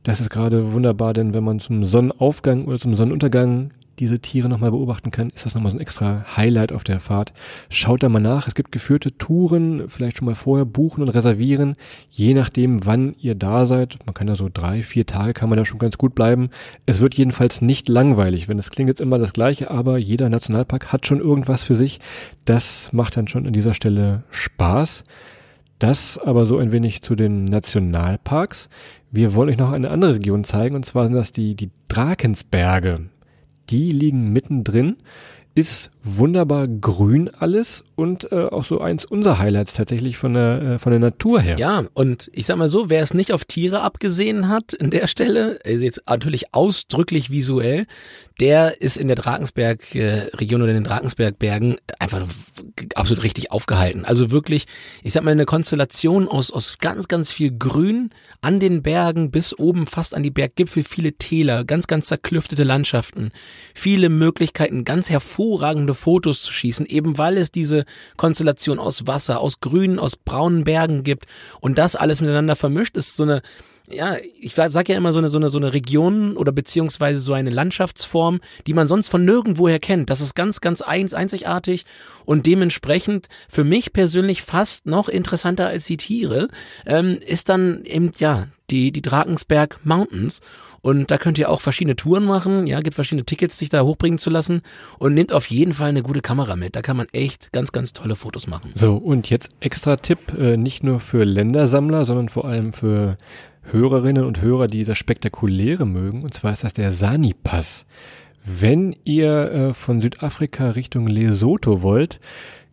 Das 0.03 0.19
ist 0.19 0.29
gerade 0.29 0.73
wunderbar, 0.73 1.13
denn 1.13 1.33
wenn 1.33 1.43
man 1.43 1.59
zum 1.59 1.85
Sonnenaufgang 1.85 2.65
oder 2.65 2.79
zum 2.79 2.95
Sonnenuntergang 2.95 3.71
diese 3.99 4.19
Tiere 4.19 4.49
nochmal 4.49 4.71
beobachten 4.71 5.11
kann, 5.11 5.29
ist 5.29 5.45
das 5.45 5.55
nochmal 5.55 5.71
so 5.71 5.77
ein 5.77 5.81
extra 5.81 6.25
Highlight 6.35 6.71
auf 6.71 6.83
der 6.83 6.99
Fahrt. 6.99 7.33
Schaut 7.69 8.03
da 8.03 8.09
mal 8.09 8.19
nach. 8.19 8.47
Es 8.47 8.55
gibt 8.55 8.71
geführte 8.71 9.17
Touren, 9.17 9.89
vielleicht 9.89 10.17
schon 10.17 10.25
mal 10.25 10.35
vorher 10.35 10.65
buchen 10.65 11.01
und 11.01 11.09
reservieren, 11.09 11.75
je 12.09 12.33
nachdem, 12.33 12.85
wann 12.85 13.15
ihr 13.19 13.35
da 13.35 13.65
seid. 13.65 13.97
Man 14.05 14.13
kann 14.13 14.27
da 14.27 14.35
so 14.35 14.49
drei, 14.51 14.83
vier 14.83 15.05
Tage 15.05 15.33
kann 15.33 15.49
man 15.49 15.57
da 15.57 15.65
schon 15.65 15.79
ganz 15.79 15.97
gut 15.97 16.15
bleiben. 16.15 16.49
Es 16.85 16.99
wird 16.99 17.15
jedenfalls 17.15 17.61
nicht 17.61 17.89
langweilig, 17.89 18.47
wenn 18.47 18.59
es 18.59 18.71
klingt 18.71 18.89
jetzt 18.89 19.01
immer 19.01 19.19
das 19.19 19.33
Gleiche, 19.33 19.71
aber 19.71 19.97
jeder 19.97 20.29
Nationalpark 20.29 20.91
hat 20.93 21.05
schon 21.05 21.19
irgendwas 21.19 21.63
für 21.63 21.75
sich. 21.75 21.99
Das 22.45 22.93
macht 22.93 23.17
dann 23.17 23.27
schon 23.27 23.45
an 23.45 23.53
dieser 23.53 23.73
Stelle 23.73 24.23
Spaß. 24.31 25.03
Das 25.79 26.17
aber 26.17 26.45
so 26.45 26.57
ein 26.57 26.73
wenig 26.73 27.01
zu 27.03 27.15
den 27.15 27.45
Nationalparks. 27.45 28.69
Wir 29.11 29.33
wollen 29.33 29.49
euch 29.49 29.57
noch 29.57 29.71
eine 29.71 29.89
andere 29.89 30.15
Region 30.15 30.43
zeigen, 30.43 30.75
und 30.75 30.85
zwar 30.85 31.05
sind 31.05 31.15
das 31.15 31.31
die, 31.31 31.55
die 31.55 31.71
Drakensberge. 31.87 33.09
Die 33.69 33.91
liegen 33.91 34.31
mittendrin, 34.31 34.97
ist 35.55 35.91
wunderbar 36.03 36.67
grün 36.67 37.29
alles 37.37 37.83
und 37.95 38.31
äh, 38.31 38.45
auch 38.45 38.63
so 38.63 38.79
eins 38.79 39.03
unserer 39.03 39.39
Highlights 39.39 39.73
tatsächlich 39.73 40.17
von 40.17 40.33
der, 40.33 40.61
äh, 40.61 40.79
von 40.79 40.91
der 40.91 40.99
Natur 40.99 41.41
her. 41.41 41.57
Ja, 41.57 41.83
und 41.93 42.29
ich 42.33 42.45
sag 42.45 42.57
mal 42.57 42.69
so, 42.69 42.89
wer 42.89 43.03
es 43.03 43.13
nicht 43.13 43.33
auf 43.33 43.43
Tiere 43.45 43.81
abgesehen 43.81 44.47
hat 44.47 44.73
in 44.73 44.89
der 44.89 45.07
Stelle, 45.07 45.59
also 45.65 45.83
jetzt 45.83 46.03
natürlich 46.07 46.53
ausdrücklich 46.53 47.29
visuell, 47.29 47.87
der 48.39 48.79
ist 48.81 48.95
in 48.95 49.07
der 49.07 49.17
Drakensberg-Region 49.17 50.61
oder 50.61 50.71
in 50.71 50.77
den 50.77 50.83
Drakensbergbergen 50.85 51.77
einfach 51.99 52.25
absolut 52.99 53.23
richtig 53.23 53.51
aufgehalten. 53.51 54.05
Also 54.05 54.31
wirklich, 54.31 54.65
ich 55.03 55.13
sag 55.13 55.23
mal, 55.23 55.31
eine 55.31 55.45
Konstellation 55.45 56.27
aus, 56.27 56.51
aus 56.51 56.77
ganz, 56.79 57.07
ganz 57.07 57.31
viel 57.31 57.51
Grün 57.57 58.11
an 58.41 58.59
den 58.59 58.83
Bergen 58.83 59.31
bis 59.31 59.57
oben 59.57 59.87
fast 59.87 60.13
an 60.13 60.23
die 60.23 60.31
Berggipfel, 60.31 60.83
viele 60.83 61.13
Täler, 61.13 61.63
ganz, 61.63 61.87
ganz 61.87 62.07
zerklüftete 62.07 62.63
Landschaften, 62.63 63.31
viele 63.73 64.09
Möglichkeiten, 64.09 64.85
ganz 64.85 65.09
hervorragende 65.09 65.93
Fotos 65.93 66.43
zu 66.43 66.51
schießen, 66.51 66.85
eben 66.85 67.17
weil 67.17 67.37
es 67.37 67.51
diese 67.51 67.85
Konstellation 68.17 68.79
aus 68.79 69.07
Wasser, 69.07 69.39
aus 69.39 69.59
grünen, 69.59 69.99
aus 69.99 70.15
braunen 70.15 70.63
Bergen 70.63 71.03
gibt 71.03 71.25
und 71.61 71.77
das 71.77 71.95
alles 71.95 72.21
miteinander 72.21 72.55
vermischt, 72.55 72.95
ist 72.97 73.15
so 73.15 73.23
eine 73.23 73.41
ja, 73.91 74.17
ich 74.39 74.55
sage 74.55 74.93
ja 74.93 74.97
immer 74.97 75.13
so 75.13 75.19
eine, 75.19 75.29
so 75.29 75.37
eine, 75.37 75.49
so 75.49 75.57
eine 75.57 75.73
Region 75.73 76.37
oder 76.37 76.51
beziehungsweise 76.51 77.19
so 77.19 77.33
eine 77.33 77.49
Landschaftsform, 77.49 78.39
die 78.67 78.73
man 78.73 78.87
sonst 78.87 79.09
von 79.09 79.25
nirgendwoher 79.25 79.79
kennt. 79.79 80.09
Das 80.09 80.21
ist 80.21 80.35
ganz, 80.35 80.61
ganz 80.61 80.81
einzigartig 80.81 81.85
und 82.25 82.45
dementsprechend 82.45 83.27
für 83.49 83.63
mich 83.63 83.93
persönlich 83.93 84.43
fast 84.43 84.85
noch 84.85 85.09
interessanter 85.09 85.67
als 85.67 85.85
die 85.85 85.97
Tiere, 85.97 86.49
ähm, 86.85 87.19
ist 87.25 87.49
dann 87.49 87.83
eben, 87.85 88.11
ja, 88.17 88.47
die, 88.69 88.91
die 88.91 89.01
Drakensberg 89.01 89.79
Mountains. 89.83 90.41
Und 90.81 91.11
da 91.11 91.17
könnt 91.17 91.37
ihr 91.37 91.49
auch 91.49 91.59
verschiedene 91.59 91.97
Touren 91.97 92.23
machen, 92.23 92.65
ja, 92.65 92.79
gibt 92.79 92.95
verschiedene 92.95 93.25
Tickets, 93.25 93.57
sich 93.57 93.67
da 93.67 93.81
hochbringen 93.81 94.17
zu 94.17 94.29
lassen 94.29 94.61
und 94.97 95.13
nehmt 95.13 95.33
auf 95.33 95.47
jeden 95.47 95.73
Fall 95.73 95.89
eine 95.89 96.03
gute 96.03 96.21
Kamera 96.21 96.55
mit. 96.55 96.75
Da 96.75 96.81
kann 96.81 96.95
man 96.95 97.07
echt 97.11 97.51
ganz, 97.51 97.73
ganz 97.73 97.91
tolle 97.91 98.15
Fotos 98.15 98.47
machen. 98.47 98.71
So, 98.75 98.95
und 98.95 99.29
jetzt 99.29 99.51
extra 99.59 99.97
Tipp, 99.97 100.19
äh, 100.37 100.55
nicht 100.55 100.83
nur 100.83 101.01
für 101.01 101.25
Ländersammler, 101.25 102.05
sondern 102.05 102.29
vor 102.29 102.45
allem 102.45 102.71
für 102.71 103.17
Hörerinnen 103.63 104.23
und 104.23 104.41
Hörer, 104.41 104.67
die 104.67 104.83
das 104.83 104.97
Spektakuläre 104.97 105.85
mögen. 105.85 106.23
Und 106.23 106.33
zwar 106.33 106.51
ist 106.53 106.63
das 106.63 106.73
der 106.73 106.91
Sani-Pass. 106.91 107.85
Wenn 108.43 108.95
ihr 109.03 109.51
äh, 109.51 109.73
von 109.73 110.01
Südafrika 110.01 110.71
Richtung 110.71 111.07
Lesotho 111.07 111.81
wollt, 111.81 112.19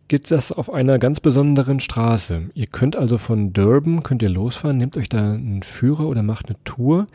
geht 0.07 0.31
das 0.31 0.51
auf 0.51 0.71
einer 0.71 0.99
ganz 0.99 1.19
besonderen 1.19 1.79
Straße. 1.79 2.49
Ihr 2.53 2.67
könnt 2.67 2.95
also 2.95 3.17
von 3.17 3.51
Durban, 3.51 4.03
könnt 4.03 4.21
ihr 4.21 4.29
losfahren, 4.29 4.77
nehmt 4.77 4.95
euch 4.95 5.09
da 5.09 5.33
einen 5.33 5.63
Führer 5.63 6.07
oder 6.07 6.23
macht 6.23 6.47
eine 6.47 6.57
Tour. 6.63 7.07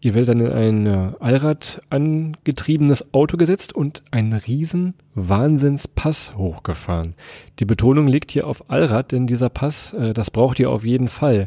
Ihr 0.00 0.14
werdet 0.14 0.30
dann 0.30 0.40
in 0.40 0.52
ein 0.52 0.86
äh, 0.86 1.12
Allrad 1.20 1.80
angetriebenes 1.90 3.14
Auto 3.14 3.36
gesetzt 3.36 3.72
und 3.72 4.02
einen 4.10 4.32
riesen 4.32 4.94
Wahnsinnspass 5.14 6.36
hochgefahren. 6.36 7.14
Die 7.60 7.64
Betonung 7.64 8.08
liegt 8.08 8.32
hier 8.32 8.46
auf 8.46 8.68
Allrad, 8.68 9.12
denn 9.12 9.26
dieser 9.26 9.48
Pass, 9.48 9.92
äh, 9.94 10.12
das 10.12 10.30
braucht 10.30 10.58
ihr 10.58 10.70
auf 10.70 10.84
jeden 10.84 11.08
Fall. 11.08 11.46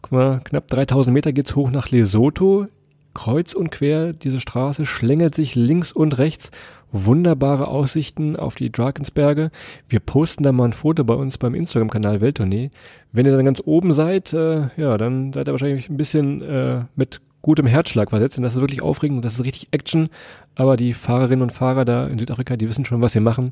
Guck 0.00 0.12
mal, 0.12 0.40
knapp 0.44 0.68
3000 0.68 1.12
Meter 1.12 1.32
geht's 1.32 1.56
hoch 1.56 1.70
nach 1.70 1.90
Lesotho. 1.90 2.66
Kreuz 3.14 3.54
und 3.54 3.70
quer, 3.70 4.12
diese 4.12 4.40
Straße 4.40 4.86
schlängelt 4.86 5.34
sich 5.34 5.54
links 5.54 5.92
und 5.92 6.18
rechts 6.18 6.50
wunderbare 6.94 7.68
Aussichten 7.68 8.36
auf 8.36 8.54
die 8.54 8.70
Drakensberge. 8.70 9.50
Wir 9.88 10.00
posten 10.00 10.44
da 10.44 10.52
mal 10.52 10.66
ein 10.66 10.72
Foto 10.72 11.04
bei 11.04 11.14
uns 11.14 11.36
beim 11.36 11.54
Instagram-Kanal 11.54 12.20
Welttournee. 12.20 12.70
Wenn 13.12 13.26
ihr 13.26 13.36
dann 13.36 13.44
ganz 13.44 13.60
oben 13.64 13.92
seid, 13.92 14.32
äh, 14.32 14.68
ja, 14.76 14.96
dann 14.96 15.32
seid 15.32 15.48
ihr 15.48 15.52
wahrscheinlich 15.52 15.90
ein 15.90 15.96
bisschen 15.96 16.40
äh, 16.42 16.84
mit 16.94 17.20
gutem 17.42 17.66
Herzschlag 17.66 18.10
versetzt. 18.10 18.38
Und 18.38 18.44
das 18.44 18.54
ist 18.54 18.60
wirklich 18.60 18.80
aufregend 18.80 19.16
und 19.16 19.24
das 19.24 19.34
ist 19.34 19.44
richtig 19.44 19.68
Action. 19.72 20.08
Aber 20.54 20.76
die 20.76 20.94
Fahrerinnen 20.94 21.42
und 21.42 21.52
Fahrer 21.52 21.84
da 21.84 22.06
in 22.06 22.18
Südafrika, 22.18 22.56
die 22.56 22.68
wissen 22.68 22.84
schon, 22.84 23.02
was 23.02 23.12
sie 23.12 23.20
machen. 23.20 23.50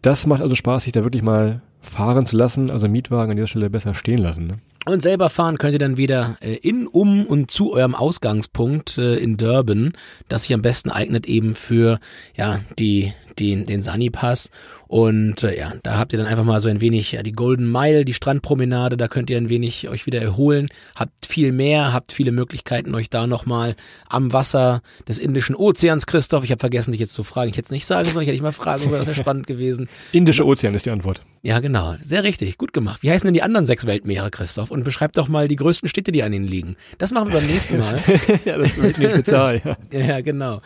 Das 0.00 0.26
macht 0.26 0.40
also 0.40 0.54
Spaß, 0.54 0.84
sich 0.84 0.92
da 0.92 1.04
wirklich 1.04 1.22
mal 1.22 1.60
fahren 1.80 2.26
zu 2.26 2.36
lassen. 2.36 2.70
Also 2.70 2.88
Mietwagen 2.88 3.32
an 3.32 3.36
dieser 3.36 3.48
Stelle 3.48 3.70
besser 3.70 3.94
stehen 3.94 4.18
lassen. 4.18 4.46
Ne? 4.46 4.58
Und 4.86 5.00
selber 5.00 5.30
fahren 5.30 5.56
könnt 5.56 5.72
ihr 5.72 5.78
dann 5.78 5.96
wieder 5.96 6.36
äh, 6.40 6.56
in, 6.56 6.86
um 6.86 7.24
und 7.26 7.50
zu 7.50 7.72
eurem 7.72 7.94
Ausgangspunkt 7.94 8.98
äh, 8.98 9.16
in 9.16 9.38
Durban, 9.38 9.94
das 10.28 10.42
sich 10.42 10.52
am 10.52 10.60
besten 10.62 10.90
eignet 10.90 11.26
eben 11.26 11.54
für 11.54 11.98
ja 12.36 12.60
die 12.78 13.12
den, 13.38 13.66
den 13.66 13.82
Sunny-Pass. 13.82 14.50
Und 14.86 15.42
äh, 15.42 15.58
ja, 15.58 15.72
da 15.82 15.98
habt 15.98 16.12
ihr 16.12 16.18
dann 16.18 16.28
einfach 16.28 16.44
mal 16.44 16.60
so 16.60 16.68
ein 16.68 16.80
wenig 16.80 17.12
ja, 17.12 17.22
die 17.22 17.32
Golden 17.32 17.70
Mile, 17.70 18.04
die 18.04 18.14
Strandpromenade, 18.14 18.96
da 18.96 19.08
könnt 19.08 19.30
ihr 19.30 19.36
ein 19.36 19.48
wenig 19.48 19.88
euch 19.88 20.06
wieder 20.06 20.20
erholen. 20.20 20.68
Habt 20.94 21.26
viel 21.26 21.52
mehr, 21.52 21.92
habt 21.92 22.12
viele 22.12 22.32
Möglichkeiten, 22.32 22.94
euch 22.94 23.10
da 23.10 23.26
nochmal 23.26 23.74
am 24.08 24.32
Wasser 24.32 24.82
des 25.08 25.18
Indischen 25.18 25.56
Ozeans, 25.56 26.06
Christoph, 26.06 26.44
ich 26.44 26.50
habe 26.50 26.60
vergessen, 26.60 26.92
dich 26.92 27.00
jetzt 27.00 27.14
zu 27.14 27.24
fragen. 27.24 27.50
Ich 27.50 27.56
hätte 27.56 27.66
es 27.66 27.72
nicht 27.72 27.86
sagen 27.86 28.08
sollen, 28.08 28.22
ich 28.22 28.28
hätte 28.28 28.36
dich 28.36 28.42
mal 28.42 28.52
fragen 28.52 28.82
sollen, 28.82 28.98
das 28.98 29.06
wäre 29.06 29.16
spannend 29.16 29.46
gewesen. 29.46 29.88
Indische 30.12 30.46
Ozean 30.46 30.74
ist 30.74 30.86
die 30.86 30.90
Antwort. 30.90 31.22
Ja, 31.44 31.60
genau. 31.60 31.94
Sehr 32.00 32.24
richtig. 32.24 32.56
Gut 32.56 32.72
gemacht. 32.72 33.02
Wie 33.02 33.10
heißen 33.10 33.26
denn 33.26 33.34
die 33.34 33.42
anderen 33.42 33.66
sechs 33.66 33.86
Weltmeere, 33.86 34.30
Christoph? 34.30 34.70
Und 34.70 34.82
beschreib 34.82 35.12
doch 35.12 35.28
mal 35.28 35.46
die 35.46 35.56
größten 35.56 35.90
Städte, 35.90 36.10
die 36.10 36.22
an 36.22 36.32
ihnen 36.32 36.46
liegen. 36.46 36.76
Das 36.96 37.10
machen 37.10 37.28
wir 37.28 37.38
beim 37.38 37.46
nächsten 37.46 37.78
Mal. 37.80 38.00
ja, 38.46 38.56
das 38.56 38.76
wird 38.78 38.96
eine 38.96 39.10
Spezial, 39.10 39.60
ja. 39.62 39.76
ja, 39.98 40.20
genau. 40.22 40.62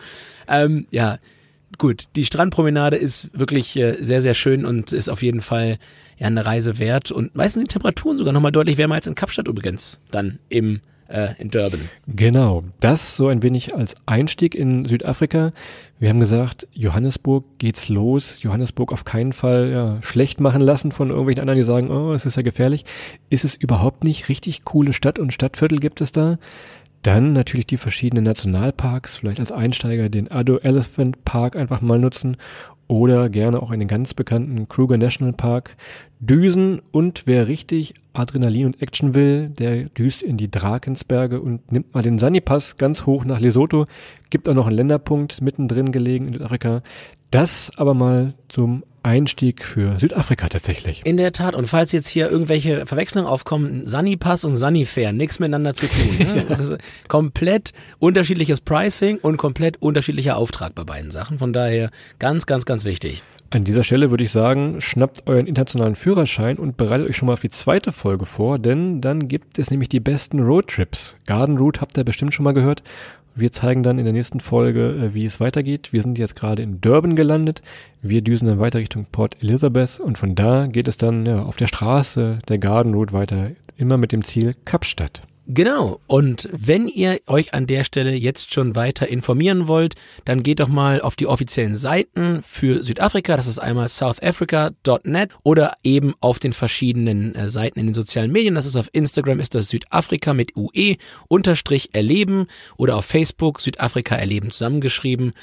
Ähm, 0.47 0.87
ja, 0.89 1.19
gut, 1.77 2.07
die 2.15 2.25
Strandpromenade 2.25 2.97
ist 2.97 3.29
wirklich 3.37 3.75
äh, 3.75 3.95
sehr, 4.01 4.21
sehr 4.21 4.33
schön 4.33 4.65
und 4.65 4.91
ist 4.91 5.09
auf 5.09 5.21
jeden 5.21 5.41
Fall 5.41 5.77
ja 6.17 6.27
eine 6.27 6.45
Reise 6.45 6.79
wert. 6.79 7.11
Und 7.11 7.35
meistens 7.35 7.63
die 7.63 7.73
Temperaturen 7.73 8.17
sogar 8.17 8.33
nochmal 8.33 8.51
deutlich 8.51 8.77
wärmer 8.77 8.95
als 8.95 9.07
in 9.07 9.15
Kapstadt 9.15 9.47
übrigens, 9.47 9.99
dann 10.11 10.39
im 10.49 10.81
äh, 11.09 11.29
in 11.39 11.49
Durban. 11.49 11.89
Genau, 12.07 12.63
das 12.79 13.15
so 13.15 13.27
ein 13.27 13.43
wenig 13.43 13.75
als 13.75 13.95
Einstieg 14.05 14.55
in 14.55 14.85
Südafrika. 14.85 15.51
Wir 15.99 16.09
haben 16.09 16.19
gesagt, 16.19 16.67
Johannesburg 16.71 17.43
geht's 17.57 17.89
los. 17.89 18.41
Johannesburg 18.43 18.93
auf 18.93 19.03
keinen 19.05 19.33
Fall 19.33 19.69
ja, 19.71 19.97
schlecht 20.01 20.39
machen 20.39 20.61
lassen 20.61 20.91
von 20.91 21.09
irgendwelchen 21.09 21.41
anderen, 21.41 21.57
die 21.57 21.65
sagen, 21.65 21.89
oh, 21.89 22.13
es 22.13 22.25
ist 22.25 22.37
ja 22.37 22.43
gefährlich. 22.43 22.85
Ist 23.29 23.43
es 23.43 23.55
überhaupt 23.55 24.03
nicht. 24.03 24.29
Richtig 24.29 24.63
coole 24.63 24.93
Stadt 24.93 25.19
und 25.19 25.33
Stadtviertel 25.33 25.79
gibt 25.79 25.99
es 26.01 26.11
da. 26.11 26.37
Dann 27.01 27.33
natürlich 27.33 27.67
die 27.67 27.77
verschiedenen 27.77 28.25
Nationalparks, 28.25 29.17
vielleicht 29.17 29.39
als 29.39 29.51
Einsteiger 29.51 30.09
den 30.09 30.29
Ado 30.29 30.57
Elephant 30.57 31.23
Park 31.23 31.55
einfach 31.55 31.81
mal 31.81 31.99
nutzen 31.99 32.37
oder 32.89 33.29
gerne 33.29 33.61
auch 33.61 33.69
einen 33.69 33.87
ganz 33.87 34.13
bekannten 34.13 34.67
Kruger 34.67 34.97
National 34.97 35.31
Park 35.31 35.77
düsen 36.19 36.81
und 36.91 37.23
wer 37.25 37.47
richtig 37.47 37.93
Adrenalin 38.13 38.65
und 38.65 38.81
Action 38.81 39.13
will, 39.13 39.49
der 39.49 39.85
düst 39.85 40.23
in 40.23 40.37
die 40.37 40.51
Drakensberge 40.51 41.39
und 41.39 41.71
nimmt 41.71 41.93
mal 41.93 42.01
den 42.01 42.19
Sunny-Pass 42.19 42.77
ganz 42.77 43.05
hoch 43.05 43.23
nach 43.25 43.39
Lesotho, 43.39 43.85
gibt 44.29 44.49
auch 44.49 44.55
noch 44.55 44.67
einen 44.67 44.75
Länderpunkt 44.75 45.41
mittendrin 45.41 45.91
gelegen 45.91 46.27
in 46.27 46.33
Südafrika. 46.33 46.81
Das 47.31 47.71
aber 47.77 47.93
mal 47.93 48.33
zum 48.49 48.83
Einstieg 49.03 49.63
für 49.63 49.99
Südafrika 49.99 50.49
tatsächlich. 50.49 51.05
In 51.05 51.17
der 51.17 51.31
Tat. 51.31 51.55
Und 51.55 51.67
falls 51.67 51.91
jetzt 51.91 52.07
hier 52.07 52.29
irgendwelche 52.29 52.85
Verwechslungen 52.85 53.29
aufkommen, 53.29 53.87
Sunny 53.87 54.17
Pass 54.17 54.45
und 54.45 54.55
Sunny 54.55 54.85
Fair, 54.85 55.13
nichts 55.13 55.39
miteinander 55.39 55.73
zu 55.73 55.87
tun. 55.87 56.17
Ne? 56.17 56.45
Das 56.49 56.59
ist 56.59 56.77
komplett 57.07 57.73
unterschiedliches 57.99 58.61
Pricing 58.61 59.17
und 59.17 59.37
komplett 59.37 59.81
unterschiedlicher 59.81 60.37
Auftrag 60.37 60.73
bei 60.73 60.83
beiden 60.83 61.11
Sachen. 61.11 61.39
Von 61.39 61.53
daher 61.53 61.91
ganz, 62.17 62.45
ganz, 62.45 62.65
ganz 62.65 62.85
wichtig. 62.85 63.23
An 63.51 63.63
dieser 63.63 63.83
Stelle 63.83 64.11
würde 64.11 64.23
ich 64.23 64.29
sagen, 64.29 64.79
schnappt 64.79 65.27
euren 65.27 65.47
internationalen 65.47 65.95
Führerschein 65.95 66.57
und 66.57 66.77
bereitet 66.77 67.09
euch 67.09 67.17
schon 67.17 67.25
mal 67.25 67.33
auf 67.33 67.41
die 67.41 67.49
zweite 67.49 67.91
Folge 67.91 68.27
vor, 68.27 68.59
denn 68.59 69.01
dann 69.01 69.27
gibt 69.27 69.57
es 69.57 69.71
nämlich 69.71 69.89
die 69.89 69.99
besten 69.99 70.39
Roadtrips. 70.39 71.15
Garden 71.25 71.57
Route 71.57 71.81
habt 71.81 71.97
ihr 71.97 72.03
bestimmt 72.03 72.31
schon 72.31 72.43
mal 72.43 72.53
gehört. 72.53 72.83
Wir 73.39 73.51
zeigen 73.51 73.83
dann 73.83 73.99
in 73.99 74.05
der 74.05 74.13
nächsten 74.13 74.39
Folge, 74.39 74.89
äh, 74.89 75.13
wie 75.13 75.25
es 75.25 75.39
weitergeht. 75.39 75.93
Wir 75.93 76.01
sind 76.01 76.17
jetzt 76.17 76.35
gerade 76.35 76.61
in 76.61 76.81
Durban 76.81 77.15
gelandet. 77.15 77.61
Wir 78.01 78.21
düsen 78.21 78.47
dann 78.47 78.59
weiter 78.59 78.79
Richtung 78.79 79.05
Port 79.11 79.37
Elizabeth 79.41 79.99
und 79.99 80.17
von 80.17 80.35
da 80.35 80.67
geht 80.67 80.87
es 80.87 80.97
dann 80.97 81.25
ja, 81.25 81.43
auf 81.43 81.55
der 81.55 81.67
Straße 81.67 82.39
der 82.47 82.57
Garden 82.57 82.93
Route 82.93 83.13
weiter, 83.13 83.51
immer 83.77 83.97
mit 83.97 84.11
dem 84.11 84.23
Ziel 84.23 84.53
Kapstadt. 84.65 85.23
Genau. 85.51 85.99
Und 86.05 86.47
wenn 86.51 86.87
ihr 86.87 87.21
euch 87.25 87.55
an 87.55 87.65
der 87.65 87.83
Stelle 87.83 88.13
jetzt 88.13 88.53
schon 88.53 88.75
weiter 88.75 89.07
informieren 89.07 89.67
wollt, 89.67 89.95
dann 90.23 90.43
geht 90.43 90.59
doch 90.59 90.67
mal 90.67 91.01
auf 91.01 91.15
die 91.15 91.25
offiziellen 91.25 91.75
Seiten 91.75 92.43
für 92.47 92.83
Südafrika. 92.83 93.35
Das 93.35 93.47
ist 93.47 93.57
einmal 93.57 93.89
southafrica.net 93.89 95.31
oder 95.41 95.73
eben 95.83 96.13
auf 96.19 96.37
den 96.37 96.53
verschiedenen 96.53 97.33
äh, 97.33 97.49
Seiten 97.49 97.79
in 97.79 97.87
den 97.87 97.95
sozialen 97.95 98.31
Medien. 98.31 98.53
Das 98.53 98.67
ist 98.67 98.75
auf 98.75 98.89
Instagram 98.91 99.39
ist 99.39 99.55
das 99.55 99.69
Südafrika 99.69 100.35
mit 100.35 100.55
UE 100.55 100.97
unterstrich 101.27 101.89
erleben 101.93 102.45
oder 102.77 102.95
auf 102.95 103.05
Facebook 103.05 103.59
Südafrika 103.59 104.15
erleben 104.15 104.51
zusammengeschrieben. 104.51 105.33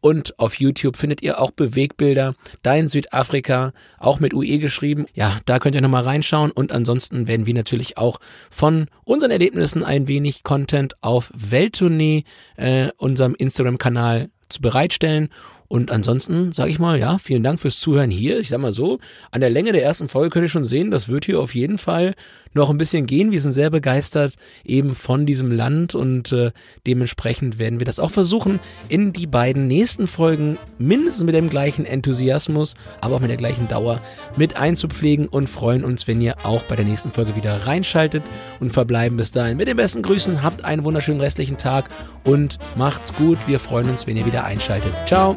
Und 0.00 0.38
auf 0.38 0.54
YouTube 0.58 0.96
findet 0.96 1.22
ihr 1.22 1.40
auch 1.40 1.50
Bewegbilder, 1.50 2.34
da 2.62 2.74
in 2.74 2.88
Südafrika, 2.88 3.72
auch 3.98 4.20
mit 4.20 4.34
UE 4.34 4.58
geschrieben. 4.58 5.06
Ja, 5.14 5.38
da 5.46 5.58
könnt 5.58 5.74
ihr 5.74 5.82
nochmal 5.82 6.04
reinschauen. 6.04 6.50
Und 6.50 6.72
ansonsten 6.72 7.28
werden 7.28 7.46
wir 7.46 7.54
natürlich 7.54 7.98
auch 7.98 8.18
von 8.50 8.86
unseren 9.04 9.30
Erlebnissen 9.30 9.84
ein 9.84 10.08
wenig 10.08 10.42
Content 10.42 10.94
auf 11.02 11.30
Welttournee, 11.34 12.24
äh, 12.56 12.88
unserem 12.96 13.34
Instagram-Kanal 13.34 14.30
zu 14.48 14.60
bereitstellen. 14.60 15.28
Und 15.68 15.90
ansonsten 15.90 16.52
sage 16.52 16.70
ich 16.70 16.78
mal, 16.78 16.98
ja, 16.98 17.18
vielen 17.18 17.42
Dank 17.42 17.58
fürs 17.58 17.80
Zuhören 17.80 18.10
hier. 18.10 18.38
Ich 18.38 18.50
sag 18.50 18.60
mal 18.60 18.72
so, 18.72 18.98
an 19.32 19.40
der 19.40 19.50
Länge 19.50 19.72
der 19.72 19.82
ersten 19.82 20.08
Folge 20.08 20.30
könnt 20.30 20.44
ihr 20.44 20.50
schon 20.50 20.64
sehen, 20.64 20.90
das 20.90 21.08
wird 21.08 21.24
hier 21.24 21.40
auf 21.40 21.54
jeden 21.54 21.78
Fall 21.78 22.14
noch 22.56 22.70
ein 22.70 22.78
bisschen 22.78 23.06
gehen. 23.06 23.30
Wir 23.30 23.40
sind 23.40 23.52
sehr 23.52 23.70
begeistert 23.70 24.34
eben 24.64 24.94
von 24.94 25.26
diesem 25.26 25.52
Land 25.52 25.94
und 25.94 26.32
äh, 26.32 26.50
dementsprechend 26.86 27.58
werden 27.58 27.78
wir 27.78 27.86
das 27.86 28.00
auch 28.00 28.10
versuchen, 28.10 28.58
in 28.88 29.12
die 29.12 29.26
beiden 29.26 29.68
nächsten 29.68 30.06
Folgen 30.06 30.58
mindestens 30.78 31.24
mit 31.24 31.34
dem 31.34 31.48
gleichen 31.48 31.84
Enthusiasmus, 31.84 32.74
aber 33.00 33.16
auch 33.16 33.20
mit 33.20 33.30
der 33.30 33.36
gleichen 33.36 33.68
Dauer 33.68 34.00
mit 34.36 34.58
einzupflegen 34.58 35.28
und 35.28 35.48
freuen 35.48 35.84
uns, 35.84 36.08
wenn 36.08 36.20
ihr 36.20 36.44
auch 36.44 36.64
bei 36.64 36.76
der 36.76 36.84
nächsten 36.84 37.12
Folge 37.12 37.36
wieder 37.36 37.66
reinschaltet 37.66 38.24
und 38.58 38.72
verbleiben 38.72 39.16
bis 39.16 39.30
dahin 39.30 39.56
mit 39.56 39.68
den 39.68 39.76
besten 39.76 40.02
Grüßen. 40.02 40.42
Habt 40.42 40.64
einen 40.64 40.84
wunderschönen 40.84 41.20
restlichen 41.20 41.56
Tag 41.56 41.88
und 42.24 42.58
macht's 42.76 43.14
gut. 43.14 43.38
Wir 43.46 43.60
freuen 43.60 43.88
uns, 43.88 44.06
wenn 44.06 44.16
ihr 44.16 44.26
wieder 44.26 44.44
einschaltet. 44.44 44.92
Ciao. 45.06 45.36